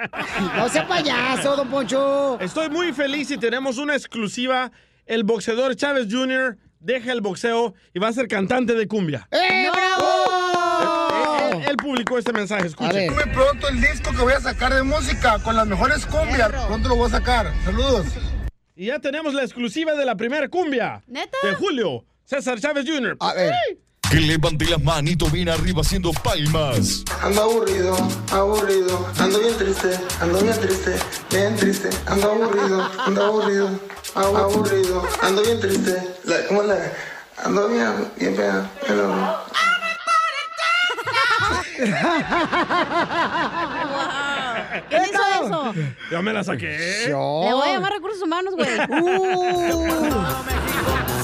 [0.57, 2.37] No sea payaso, don Poncho.
[2.41, 4.73] Estoy muy feliz y tenemos una exclusiva.
[5.05, 6.57] El boxeador Chávez Jr.
[6.81, 9.25] deja el boxeo y va a ser cantante de cumbia.
[9.31, 10.60] ¡Eh, bravo!
[11.71, 13.09] Él, publicó este mensaje, escuche.
[13.09, 16.49] Muy pronto el disco que voy a sacar de música con las mejores cumbias.
[16.67, 17.51] Pronto lo voy a sacar.
[17.63, 18.05] Saludos.
[18.75, 21.01] Y ya tenemos la exclusiva de la primera cumbia.
[21.07, 21.37] ¿Neta?
[21.43, 22.03] De Julio.
[22.25, 23.15] César Chávez Jr.
[23.19, 23.53] A ver.
[24.09, 27.03] Que levante las manitos bien arriba haciendo palmas.
[27.21, 27.95] Ando aburrido,
[28.31, 30.95] aburrido, ando bien triste, ando bien triste,
[31.29, 33.69] bien triste, ando aburrido, ando aburrido,
[34.15, 35.95] abu- aburrido, ando bien triste,
[36.25, 36.91] la, ¿cómo la?
[37.45, 38.69] Ando bien, bien fea,
[44.89, 45.73] ¿Quién hizo eso?
[46.11, 47.05] Ya me la saqué.
[47.07, 48.69] Le voy a llamar recursos humanos, güey.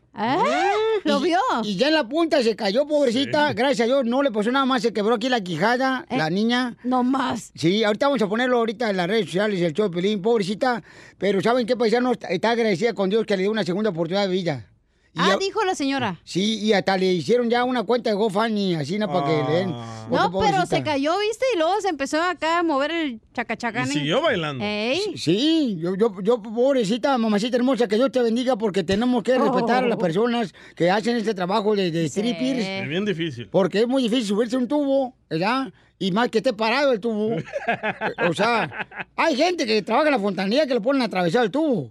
[1.04, 1.38] ¿Lo vio?
[1.64, 3.52] Y ya en la punta se cayó, pobrecita.
[3.52, 4.80] Gracias a Dios, no le pasó nada más.
[4.80, 6.76] Se quebró aquí la quijada, la niña.
[6.82, 7.52] No más.
[7.54, 10.82] Sí, ahorita vamos a ponerlo ahorita en las redes sociales, el show de Pelín, pobrecita.
[11.18, 12.12] Pero ¿saben qué paisano?
[12.12, 14.70] Está- Está agradecida con Dios que le dio una segunda oportunidad de vida.
[15.16, 16.20] Y Ah, dijo la señora.
[16.24, 19.06] Sí, y hasta le hicieron ya una cuenta de GoFundMe, así, ¿no?
[19.06, 19.70] Para que le den.
[20.10, 21.44] No, pero se cayó, ¿viste?
[21.54, 23.88] Y luego se empezó acá a mover el chacachacán.
[23.88, 24.64] Y siguió bailando.
[24.64, 25.00] Ey.
[25.16, 29.84] Sí, yo, yo, yo, pobrecita, mamacita hermosa, que Dios te bendiga porque tenemos que respetar
[29.84, 30.00] a las Oh.
[30.00, 32.66] personas que hacen este trabajo de, de strippers.
[32.66, 33.48] Es bien difícil.
[33.48, 35.72] Porque es muy difícil subirse a un tubo, ¿verdad?
[35.96, 37.36] Y más que esté parado el tubo.
[38.28, 41.52] o sea, hay gente que trabaja en la fontanería que le ponen a atravesar el
[41.52, 41.88] tubo.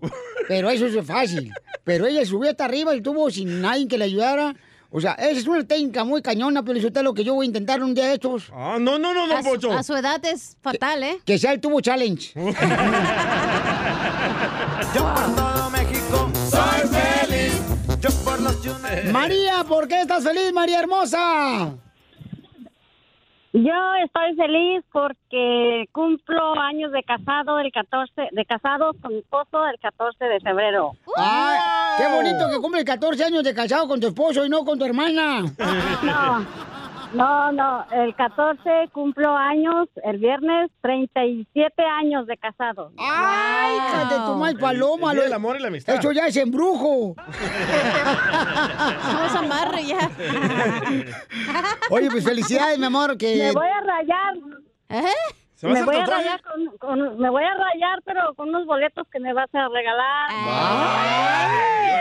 [0.47, 1.51] Pero eso es fácil.
[1.83, 4.55] Pero ella subió hasta arriba el tubo sin nadie que le ayudara.
[4.95, 7.45] O sea, esa es una técnica muy cañona, pero eso es lo que yo voy
[7.45, 8.51] a intentar un día de estos.
[8.53, 11.17] Ah, no, no, no, a, su, a su edad es fatal, ¿eh?
[11.25, 12.31] Que sea el tubo challenge.
[14.93, 17.59] todo México soy feliz.
[17.99, 18.55] Yo por los
[19.11, 21.73] María, ¿por qué estás feliz, María hermosa?
[23.53, 29.63] Yo estoy feliz porque cumplo años de casado el 14 de casados con mi esposo
[29.67, 30.93] el 14 de febrero.
[31.15, 31.59] Ay,
[31.99, 34.85] qué bonito que cumple 14 años de casado con tu esposo y no con tu
[34.85, 35.43] hermana.
[36.03, 36.45] No,
[37.13, 42.91] no, no, el 14 cumplo años, el viernes 37 años de casado.
[42.97, 45.13] Ay, hija de tu mal paloma.
[45.13, 45.95] El amor y la amistad.
[45.95, 47.15] Eso ya es embrujo.
[49.13, 50.11] Vamos a amarre ya.
[51.89, 53.35] Oye, pues felicidades, mi amor, que...
[53.35, 54.33] Me voy a rayar.
[55.63, 58.33] ¿Se va a Me hacer voy a rayar con, con- me voy a rayar, pero
[58.35, 60.29] con unos boletos que me vas a regalar.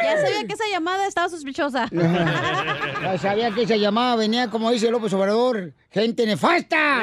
[0.05, 1.87] Ya sabía que esa llamada estaba sospechosa.
[3.03, 7.03] Ya sabía que esa llamada venía, como dice López Obrador, gente nefasta.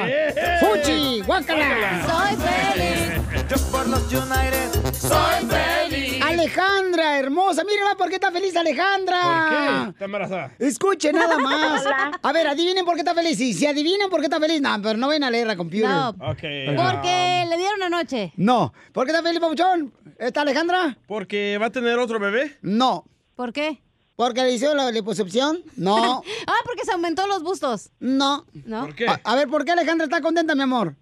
[0.60, 1.22] ¡Fuchi!
[1.22, 2.06] ¡Guácala!
[2.08, 3.50] Soy feliz.
[3.50, 6.24] Yo por los United soy feliz.
[6.24, 9.22] Alejandra, hermosa, mírala por qué está feliz Alejandra.
[9.24, 9.90] ¿Por qué?
[9.92, 10.52] Está embarazada.
[10.60, 11.86] Escuche nada más.
[11.86, 12.20] Hola.
[12.22, 13.40] A ver, adivinen por qué está feliz.
[13.40, 15.90] Y si adivinan por qué está feliz, no, pero no ven a leer la computer.
[15.90, 16.10] No.
[16.10, 16.42] Ok.
[16.76, 18.34] Porque le dieron anoche.
[18.38, 18.74] No.
[18.92, 19.94] ¿Por qué está feliz, papuchón?
[20.18, 20.98] ¿Está Alejandra?
[21.08, 22.58] ¿Porque va a tener otro bebé?
[22.62, 23.06] No.
[23.36, 23.82] ¿Por qué?
[24.20, 25.64] ¿Porque le hicieron la liposucción?
[25.78, 26.22] No.
[26.46, 27.90] ah, porque se aumentó los bustos.
[28.02, 28.44] No.
[28.66, 28.82] ¿No?
[28.82, 29.08] ¿Por qué?
[29.08, 30.94] A, a ver, ¿por qué Alejandra está contenta, mi amor?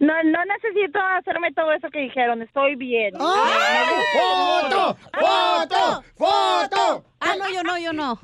[0.00, 3.14] No, no necesito hacerme todo eso que dijeron, estoy bien.
[3.14, 4.96] ¡Foto!
[5.18, 6.04] ¡Foto!
[6.16, 7.04] ¡Foto!
[7.24, 8.18] Ah, no, yo no, yo no.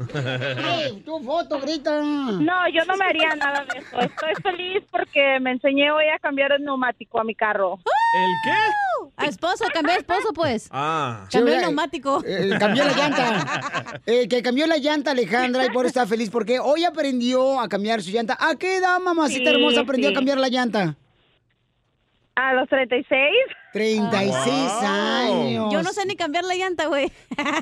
[0.72, 2.00] Ey, tu foto, grita.
[2.02, 3.98] No, yo no me haría nada de eso.
[4.00, 7.74] Estoy feliz porque me enseñé hoy a cambiar el neumático a mi carro.
[7.74, 9.12] ¿El qué?
[9.16, 10.68] A esposo, cambié a esposo, pues.
[10.70, 11.26] Ah.
[11.30, 12.22] Cambié el neumático.
[12.26, 14.00] Eh, cambió la llanta.
[14.06, 17.68] Eh, que cambió la llanta, Alejandra, y por eso está feliz, porque hoy aprendió a
[17.68, 18.36] cambiar su llanta.
[18.40, 20.14] ¿A qué edad, mamacita Sí, hermosa, aprendió sí.
[20.14, 20.96] a cambiar la llanta?
[22.36, 23.18] A los 36.
[23.72, 25.72] 36 años.
[25.72, 27.10] Yo no sé ni cambiar la llanta, güey.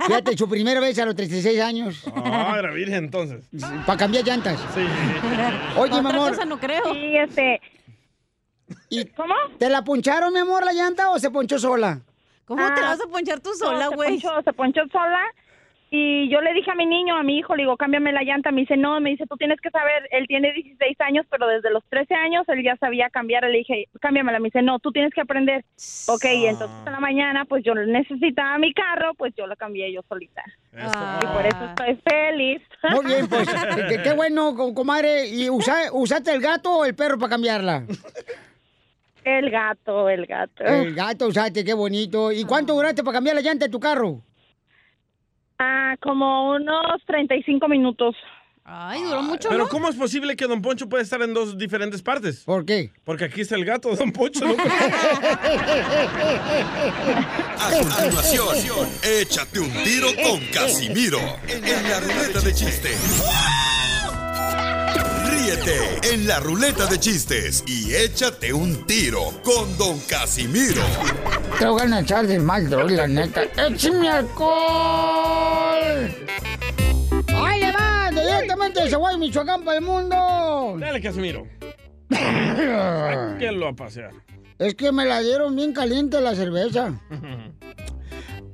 [0.06, 2.02] Fíjate, su primera vez a los 36 años.
[2.14, 3.44] Ah, era virgen entonces.
[3.86, 4.59] Para cambiar llantas.
[4.74, 4.80] Sí.
[5.76, 6.30] Oye, mi Otra amor.
[6.30, 6.82] cosa no creo.
[6.92, 7.61] Sí, este.
[8.90, 9.34] ¿Y ¿Cómo?
[9.59, 12.00] ¿Te la poncharon, mi amor, la llanta o se ponchó sola?
[12.46, 14.18] ¿Cómo te Ah, vas a ponchar tú no, sola, se güey?
[14.20, 15.20] ponchó- Se ponchó sola.
[15.91, 18.51] Y yo le dije a mi niño, a mi hijo, le digo, cámbiame la llanta.
[18.51, 21.70] Me dice, no, me dice, tú tienes que saber, él tiene 16 años, pero desde
[21.70, 23.45] los 13 años él ya sabía cambiar.
[23.45, 24.39] Le dije, cámbiamela.
[24.39, 25.64] Me dice, no, tú tienes que aprender.
[26.09, 29.91] Ok, y entonces en la mañana, pues yo necesitaba mi carro, pues yo lo cambié
[29.91, 30.43] yo solita.
[30.74, 32.61] Y por eso estoy feliz.
[32.95, 33.49] Muy bien, pues,
[33.89, 35.26] qué, qué bueno, co- comadre.
[35.28, 37.84] ¿Y usa- usaste el gato o el perro para cambiarla?
[39.24, 40.64] El gato, el gato.
[40.64, 42.30] El gato usaste, qué bonito.
[42.30, 44.20] ¿Y cuánto duraste para cambiar la llanta de tu carro?
[45.59, 48.14] Ah, como unos 35 minutos.
[48.70, 49.68] Ay, duró mucho, Pero ¿no?
[49.70, 52.44] ¿cómo es posible que Don Poncho puede estar en dos diferentes partes?
[52.44, 52.92] ¿Por qué?
[53.02, 54.44] Porque aquí está el gato de Don Poncho.
[54.44, 54.52] ¿no?
[57.59, 63.22] A continuación, échate un tiro con Casimiro en la ruleta de chistes.
[65.49, 70.82] Ríete en la ruleta de chistes y échate un tiro con Don Casimiro.
[71.59, 73.44] Te voy a echar de mal, droga, la neta.
[73.57, 74.55] ¡Échame alcohol!
[77.28, 78.11] ¡Ahí le va!
[78.11, 80.76] Directamente de Zaguay, Michoacán, para el mundo.
[80.78, 81.46] Dale, Casimiro.
[82.11, 84.12] Sáquelo a pasear.
[84.59, 87.01] Es que me la dieron bien caliente la cerveza.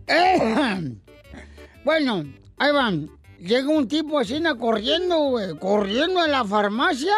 [0.06, 0.38] Eh,
[1.84, 2.24] bueno,
[2.58, 3.10] ahí van.
[3.44, 7.14] Llega un tipo así corriendo, güey, corriendo a la farmacia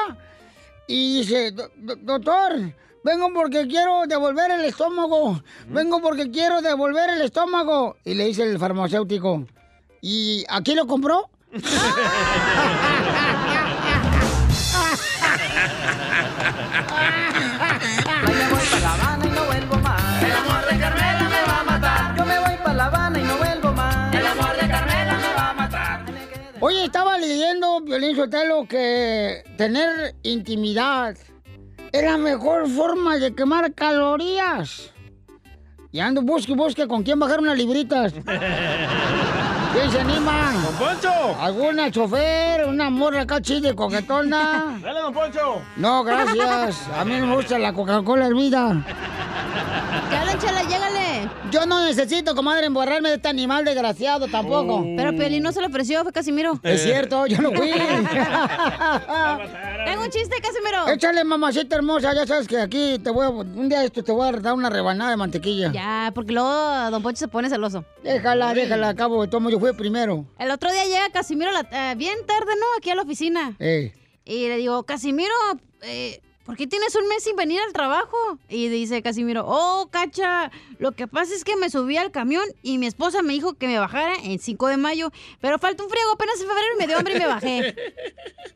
[0.86, 2.52] y dice, "Do- do- doctor,
[3.02, 7.96] vengo porque quiero devolver el estómago, vengo porque quiero devolver el estómago.
[8.04, 9.46] Y le dice el farmacéutico,
[10.00, 11.30] ¿y aquí lo compró?
[26.60, 31.14] Oye, estaba leyendo, Violín Sotelo, que tener intimidad
[31.92, 34.90] es la mejor forma de quemar calorías.
[35.92, 38.12] Y ando busque y busque con quién bajar unas libritas.
[39.72, 40.52] ¿Quién se anima?
[40.54, 41.36] ¡Don Poncho!
[41.38, 42.66] ¿Alguna chofer?
[42.66, 44.78] ¿Una morra acá chile coquetona?
[44.82, 45.62] ¡Dale, don Poncho!
[45.76, 46.88] No, gracias.
[46.96, 48.82] A mí no me gusta la Coca-Cola hervida.
[50.10, 51.05] Chale, chale, llégale.
[51.50, 54.84] Yo no necesito, comadre, emborrarme de este animal desgraciado tampoco.
[54.96, 56.58] Pero Piolín no se lo ofreció, fue Casimiro.
[56.62, 57.70] Es cierto, yo no fui.
[59.84, 60.88] Tengo un chiste, Casimiro.
[60.88, 63.28] Échale, mamacita hermosa, ya sabes que aquí te voy a...
[63.30, 65.72] Un día esto te voy a dar una rebanada de mantequilla.
[65.72, 66.50] Ya, porque luego
[66.90, 67.84] Don Poncho se pone celoso.
[68.02, 70.26] Déjala, déjala, acabo de tomo, yo fui primero.
[70.38, 72.66] El otro día llega Casimiro la- eh, bien tarde, ¿no?
[72.78, 73.54] Aquí a la oficina.
[73.58, 73.92] Eh.
[74.24, 75.32] Y le digo, Casimiro,
[75.82, 78.16] eh, ¿por qué tienes un mes sin venir al trabajo?
[78.48, 82.78] Y dice Casimiro, oh, cacha, lo que pasa es que me subí al camión y
[82.78, 86.12] mi esposa me dijo que me bajara en 5 de mayo, pero falta un friego
[86.12, 87.76] apenas en febrero y me dio hambre y me bajé.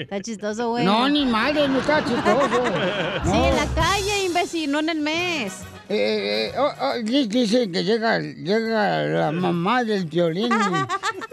[0.00, 0.84] Está chistoso, güey.
[0.84, 2.48] No, ni madre, no está chistoso.
[3.24, 5.52] Sí, en la calle, imbécil, no en el mes.
[5.88, 10.50] Eh, eh, oh, oh, di- dice que llega, llega la mamá del violín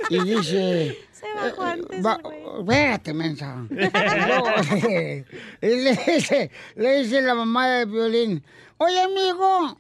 [0.10, 0.98] y, y dice...
[1.22, 2.20] Se bajó antes, va-
[2.60, 3.56] espérate, mensa.
[3.70, 5.26] Le,
[5.62, 8.44] dice, le dice la mamá del violín,
[8.78, 9.78] oye, amigo,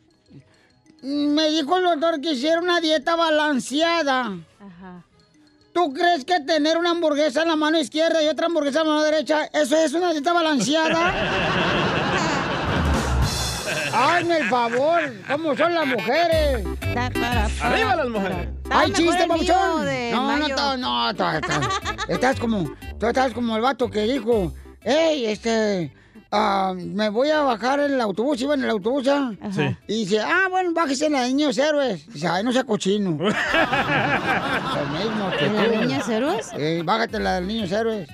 [1.01, 4.37] me dijo el doctor que hiciera una dieta balanceada.
[5.73, 8.93] ¿Tú crees que tener una hamburguesa en la mano izquierda y otra hamburguesa en la
[8.93, 11.13] mano derecha, eso es una dieta balanceada?
[13.93, 16.65] Hazme el favor, ¿cómo son las mujeres?
[17.61, 18.49] ¡Arriba las mujeres!
[18.69, 19.85] ¡Ay, chiste, papuchón!
[20.11, 21.09] No, no, no, no,
[22.07, 25.93] estás como, tú estás como el vato que dijo, hey, este,
[26.31, 29.31] ah, me voy a bajar en el autobús, iba en el autobús, ¿ah?
[29.51, 29.75] Sí.
[29.87, 32.07] Y dice, ah, bueno, bájese en la de niños héroes.
[32.07, 33.11] Dice, ay, no sea cochino.
[33.11, 33.25] Lo
[34.97, 36.51] mismo que ¿En la de niños héroes?
[36.57, 38.09] Eh, bájate en la de niños héroes.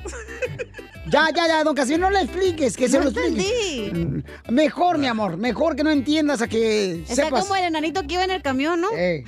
[1.09, 4.23] Ya, ya, ya, don Casimiro, no le expliques, que se No lo explique.
[4.49, 7.43] Mejor, mi amor, mejor que no entiendas a que Está sepas.
[7.43, 8.89] como el enanito que iba en el camión, ¿no?
[8.95, 9.23] Eh.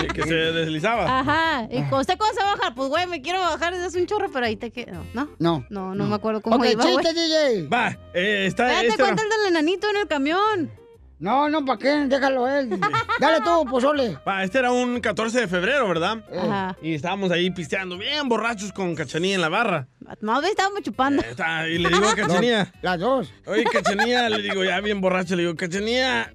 [0.00, 1.18] Que, que se deslizaba.
[1.20, 1.68] Ajá.
[1.70, 2.74] ¿Y usted cómo se va a bajar?
[2.74, 5.04] Pues, güey, me quiero bajar desde hace un chorro, pero ahí te quedo.
[5.12, 5.28] ¿No?
[5.38, 5.66] No.
[5.68, 7.68] No, no, me acuerdo cómo Ok, iba, chiste, DJ.
[7.68, 8.64] Va, eh, está...
[8.68, 10.70] Date este- cuenta el del enanito en el camión.
[11.18, 11.88] No, no, ¿para qué?
[12.06, 12.78] Déjalo él.
[13.18, 14.18] Dale tú, pozole.
[14.28, 16.18] Va, este era un 14 de febrero, ¿verdad?
[16.30, 16.76] Ajá.
[16.82, 19.88] Y estábamos ahí pisteando bien borrachos con Cachanía en la barra.
[20.20, 21.22] Más bien estábamos chupando.
[21.22, 22.70] Está- Y le digo a Cachanía.
[22.82, 23.32] Las dos.
[23.46, 26.34] Oye, Cachanía, le digo ya bien borracho, le digo, Cachanía,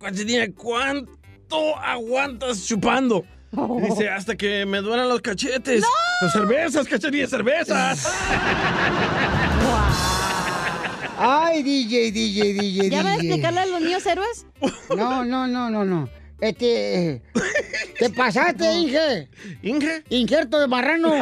[0.00, 3.24] Cachanía, ¿cuánto aguantas chupando?
[3.52, 5.82] Y dice, hasta que me duelan los cachetes.
[6.20, 8.12] Las cervezas, Cachanía, cervezas.
[11.18, 13.26] Ay, DJ, DJ, DJ, ¿Ya vas a DJ.
[13.28, 14.46] explicarle a los niños héroes?
[14.96, 16.08] No, no, no, no, no.
[16.40, 17.22] Este.
[17.98, 19.28] ¿Te pasaste, Inge?
[19.62, 20.02] ¿Inge?
[20.10, 21.14] Injerto de marrano.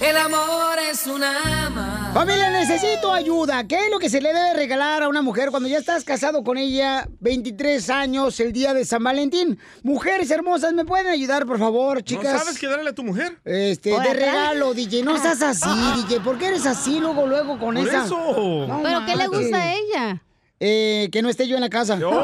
[0.00, 2.01] El amor es una ama.
[2.14, 3.66] Familia, necesito ayuda.
[3.66, 6.44] ¿Qué es lo que se le debe regalar a una mujer cuando ya estás casado
[6.44, 9.58] con ella 23 años el día de San Valentín?
[9.82, 12.42] Mujeres hermosas, ¿me pueden ayudar, por favor, ¿No chicas?
[12.42, 13.38] sabes qué darle a tu mujer?
[13.46, 15.02] Este, de regalo, DJ.
[15.04, 15.68] No seas así,
[16.02, 16.20] DJ.
[16.20, 18.04] ¿Por qué eres así luego, luego con Por esa?
[18.04, 18.66] eso.
[18.68, 20.22] No ¿Pero qué le gusta a ella?
[20.60, 21.94] Eh, que no esté yo en la casa.
[21.94, 22.10] salió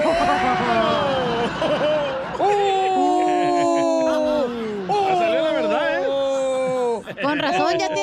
[5.43, 6.07] la verdad, ¿eh?
[7.23, 7.95] Con razón, ya el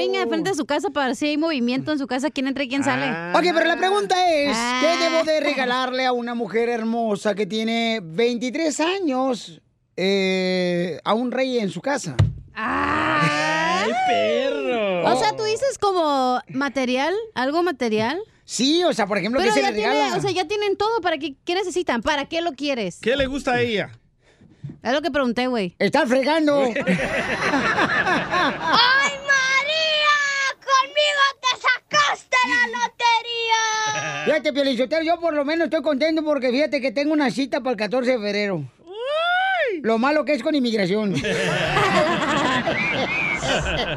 [0.00, 2.46] ring al frente de su casa para ver si hay movimiento en su casa, quién
[2.48, 3.06] entra y quién sale.
[3.38, 4.80] Ok, pero la pregunta es, Ah.
[4.82, 9.60] ¿qué debo de regalarle a una mujer hermosa que tiene 23 años
[9.96, 12.16] eh, a un rey en su casa?
[12.54, 15.04] ¡Ay, perro!
[15.12, 18.18] O sea, tú dices como material, algo material.
[18.44, 20.16] Sí, o sea, por ejemplo, Pero ¿qué se ya le tiene, regala?
[20.16, 21.00] o sea, ya tienen todo.
[21.00, 22.02] ¿Para qué, qué necesitan?
[22.02, 22.98] ¿Para qué lo quieres?
[23.00, 23.92] ¿Qué le gusta a ella?
[24.82, 25.76] Es lo que pregunté, güey.
[25.78, 26.60] Está fregando.
[26.74, 26.74] ¡Ay,
[29.26, 30.16] María!
[30.58, 34.22] ¡Conmigo te sacaste la lotería!
[34.24, 37.72] Fíjate, Piolichotero, yo por lo menos estoy contento porque fíjate que tengo una cita para
[37.72, 38.64] el 14 de febrero.
[39.82, 41.14] Lo malo que es con inmigración.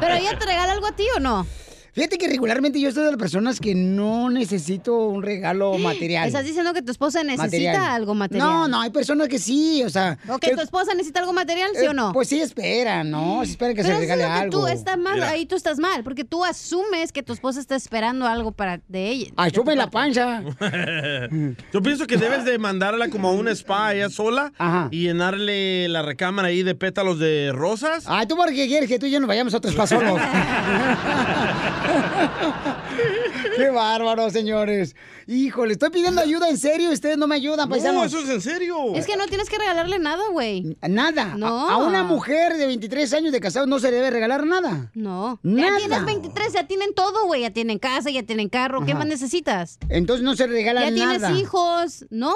[0.00, 1.46] ¿Pero ella te regala algo a ti o no?
[1.94, 6.26] Fíjate que regularmente yo soy de las personas que no necesito un regalo material.
[6.26, 7.76] ¿Estás diciendo que tu esposa necesita Material.
[7.76, 8.46] algo material?
[8.48, 10.18] No, no, hay personas que sí, o sea.
[10.28, 12.12] ¿O que- que tu esposa necesita algo material, sí eh, o no?
[12.12, 13.40] Pues sí esperan, ¿no?
[13.44, 14.60] Sí esperan que Pero se eso es regale lo que algo.
[14.60, 15.30] Tú estás mal, Mira.
[15.30, 19.08] ahí tú estás mal, porque tú asumes que tu esposa está esperando algo para de
[19.10, 19.30] ella.
[19.36, 20.42] Asume la panza.
[21.72, 24.52] Yo pienso que debes de mandarla como a un spa ella sola
[24.90, 28.04] y llenarle la recámara ahí de pétalos de rosas.
[28.08, 29.84] Ay, tú porque quieres que tú y yo nos vayamos a otros spa
[31.84, 33.40] ハハハハ!
[33.56, 34.94] Qué bárbaro, señores.
[35.26, 38.06] Híjole, estoy pidiendo ayuda en serio y ustedes no me ayudan, paisanos.
[38.06, 38.94] eso es en serio.
[38.94, 40.76] Es que no tienes que regalarle nada, güey.
[40.86, 41.34] Nada.
[41.36, 41.68] No.
[41.70, 44.90] A, a una mujer de 23 años de casado no se le debe regalar nada.
[44.94, 45.38] No.
[45.42, 45.78] Nada.
[45.78, 47.42] Ya tienes 23, ya tienen todo, güey.
[47.42, 48.84] Ya tienen casa, ya tienen carro.
[48.84, 48.98] ¿Qué Ajá.
[49.00, 49.78] más necesitas?
[49.88, 51.18] Entonces no se regala ya nada.
[51.18, 52.04] tienes hijos.
[52.10, 52.34] No.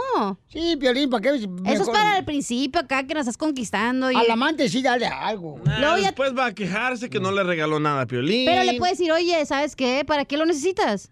[0.49, 1.29] Sí, Piolín, ¿para qué?
[1.37, 4.11] Eso es para el principio acá que nos estás conquistando.
[4.11, 4.16] Y...
[4.16, 5.61] Al amante sí, dale algo.
[5.64, 8.47] Nah, Luego ya- después va a quejarse que no le regaló nada a Piolín.
[8.47, 10.05] Pero le puedes decir, oye, ¿sabes qué?
[10.07, 11.08] ¿Para qué lo necesitas?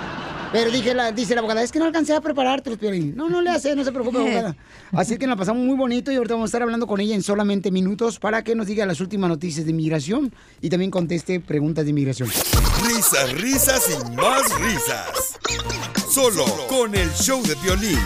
[0.52, 3.16] Pero dije la, dice la abogada, es que no alcancé a preparártelos, Piolín.
[3.16, 4.56] No, no le hace, no se preocupe, abogada.
[4.92, 7.24] Así que nos pasamos muy bonito y ahorita vamos a estar hablando con ella en
[7.24, 11.86] solamente minutos para que nos diga las últimas noticias de inmigración y también conteste preguntas
[11.86, 12.30] de inmigración.
[12.86, 15.40] Risas, risas y más risas.
[16.10, 18.00] Solo con el show de violín.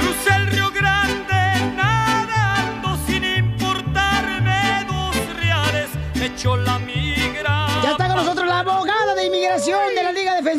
[0.00, 5.88] Crucé el Río Grande nadando sin importarme dos reales.
[6.14, 7.66] Me echó la migra.
[7.82, 9.80] Ya está con nosotros la abogada de inmigración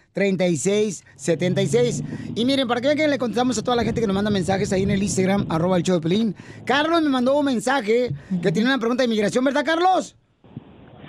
[2.36, 4.30] Y miren, para que vean que le contestamos a toda la gente que nos manda
[4.32, 6.36] mensajes ahí en el Instagram, arroba el show de Pelín.
[6.66, 10.16] Carlos me mandó un mensaje que tiene una pregunta de inmigración, ¿verdad, Carlos?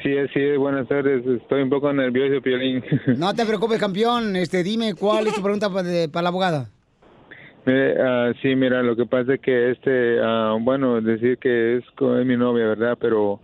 [0.02, 1.24] Sí, sí, buenas tardes.
[1.26, 2.82] Estoy un poco nervioso, Piolín.
[3.16, 4.34] No te preocupes, campeón.
[4.36, 6.68] Este, dime cuál es tu pregunta para, de- para la abogada.
[7.64, 11.84] Mire, ah, sí, mira, lo que pasa es que este, ah, bueno, decir que es
[12.26, 12.98] mi novia, ¿verdad?
[13.00, 13.38] Pero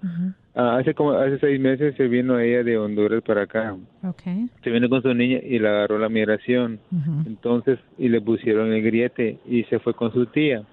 [0.59, 3.77] ah, hace como hace seis meses se vino ella de Honduras para acá.
[4.03, 4.23] Ok.
[4.63, 6.79] Se vino con su niña y la agarró la migración.
[7.27, 10.65] Entonces, y le pusieron el griete y se fue con su tía.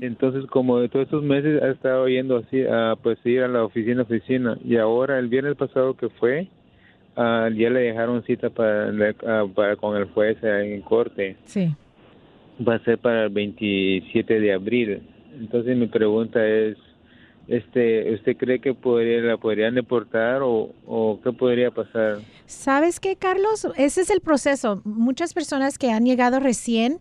[0.00, 3.64] Entonces, como de todos estos meses ha estado yendo así, a pues ir a la
[3.64, 4.56] oficina, oficina.
[4.64, 6.48] Y ahora, el viernes pasado que fue,
[7.16, 8.90] ya le dejaron cita para,
[9.54, 11.36] para con el juez en corte.
[11.44, 11.74] Sí.
[12.66, 15.02] Va a ser para el 27 de abril.
[15.38, 16.76] Entonces, mi pregunta es,
[17.48, 22.18] este, ¿usted cree que podría, la podrían deportar o, o qué podría pasar?
[22.44, 23.66] ¿Sabes qué, Carlos?
[23.76, 24.82] Ese es el proceso.
[24.84, 26.98] Muchas personas que han llegado recién,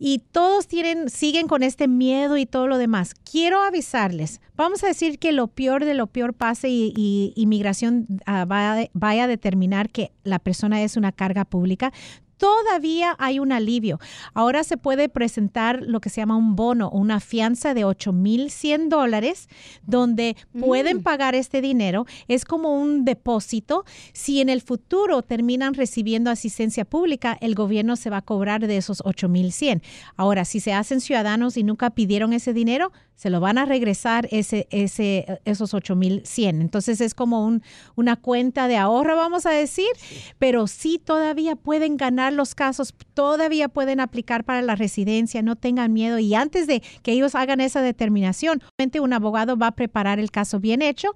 [0.02, 3.14] Y todos tienen, siguen con este miedo y todo lo demás.
[3.30, 8.06] Quiero avisarles, vamos a decir que lo peor de lo peor pase y, y inmigración
[8.28, 11.92] va- vaya a determinar que la persona es una carga pública
[12.40, 14.00] todavía hay un alivio.
[14.34, 18.90] Ahora se puede presentar lo que se llama un bono o una fianza de 8,100
[18.90, 19.50] dólares,
[19.86, 22.06] donde pueden pagar este dinero.
[22.28, 23.84] Es como un depósito.
[24.14, 28.78] Si en el futuro terminan recibiendo asistencia pública, el gobierno se va a cobrar de
[28.78, 29.84] esos 8,100.
[30.16, 34.30] Ahora, si se hacen ciudadanos y nunca pidieron ese dinero, se lo van a regresar
[34.32, 36.62] ese, ese, esos 8,100.
[36.62, 37.64] Entonces es como un,
[37.96, 39.90] una cuenta de ahorro, vamos a decir,
[40.38, 45.94] pero sí todavía pueden ganar los casos, todavía pueden aplicar para la residencia, no tengan
[45.94, 46.20] miedo.
[46.20, 48.62] Y antes de que ellos hagan esa determinación,
[49.02, 51.14] un abogado va a preparar el caso bien hecho.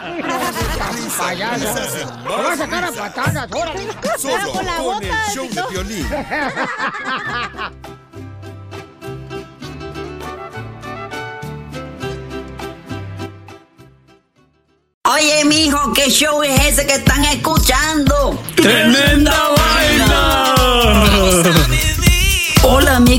[1.17, 1.65] Payaso.
[1.65, 3.87] Te vas a sacar a patadas, órale.
[4.19, 6.07] Solo con el show de violín.
[15.05, 18.43] Oye, mijo, ¿qué show es ese que están escuchando?
[18.57, 20.02] ¡Tremenda vaina!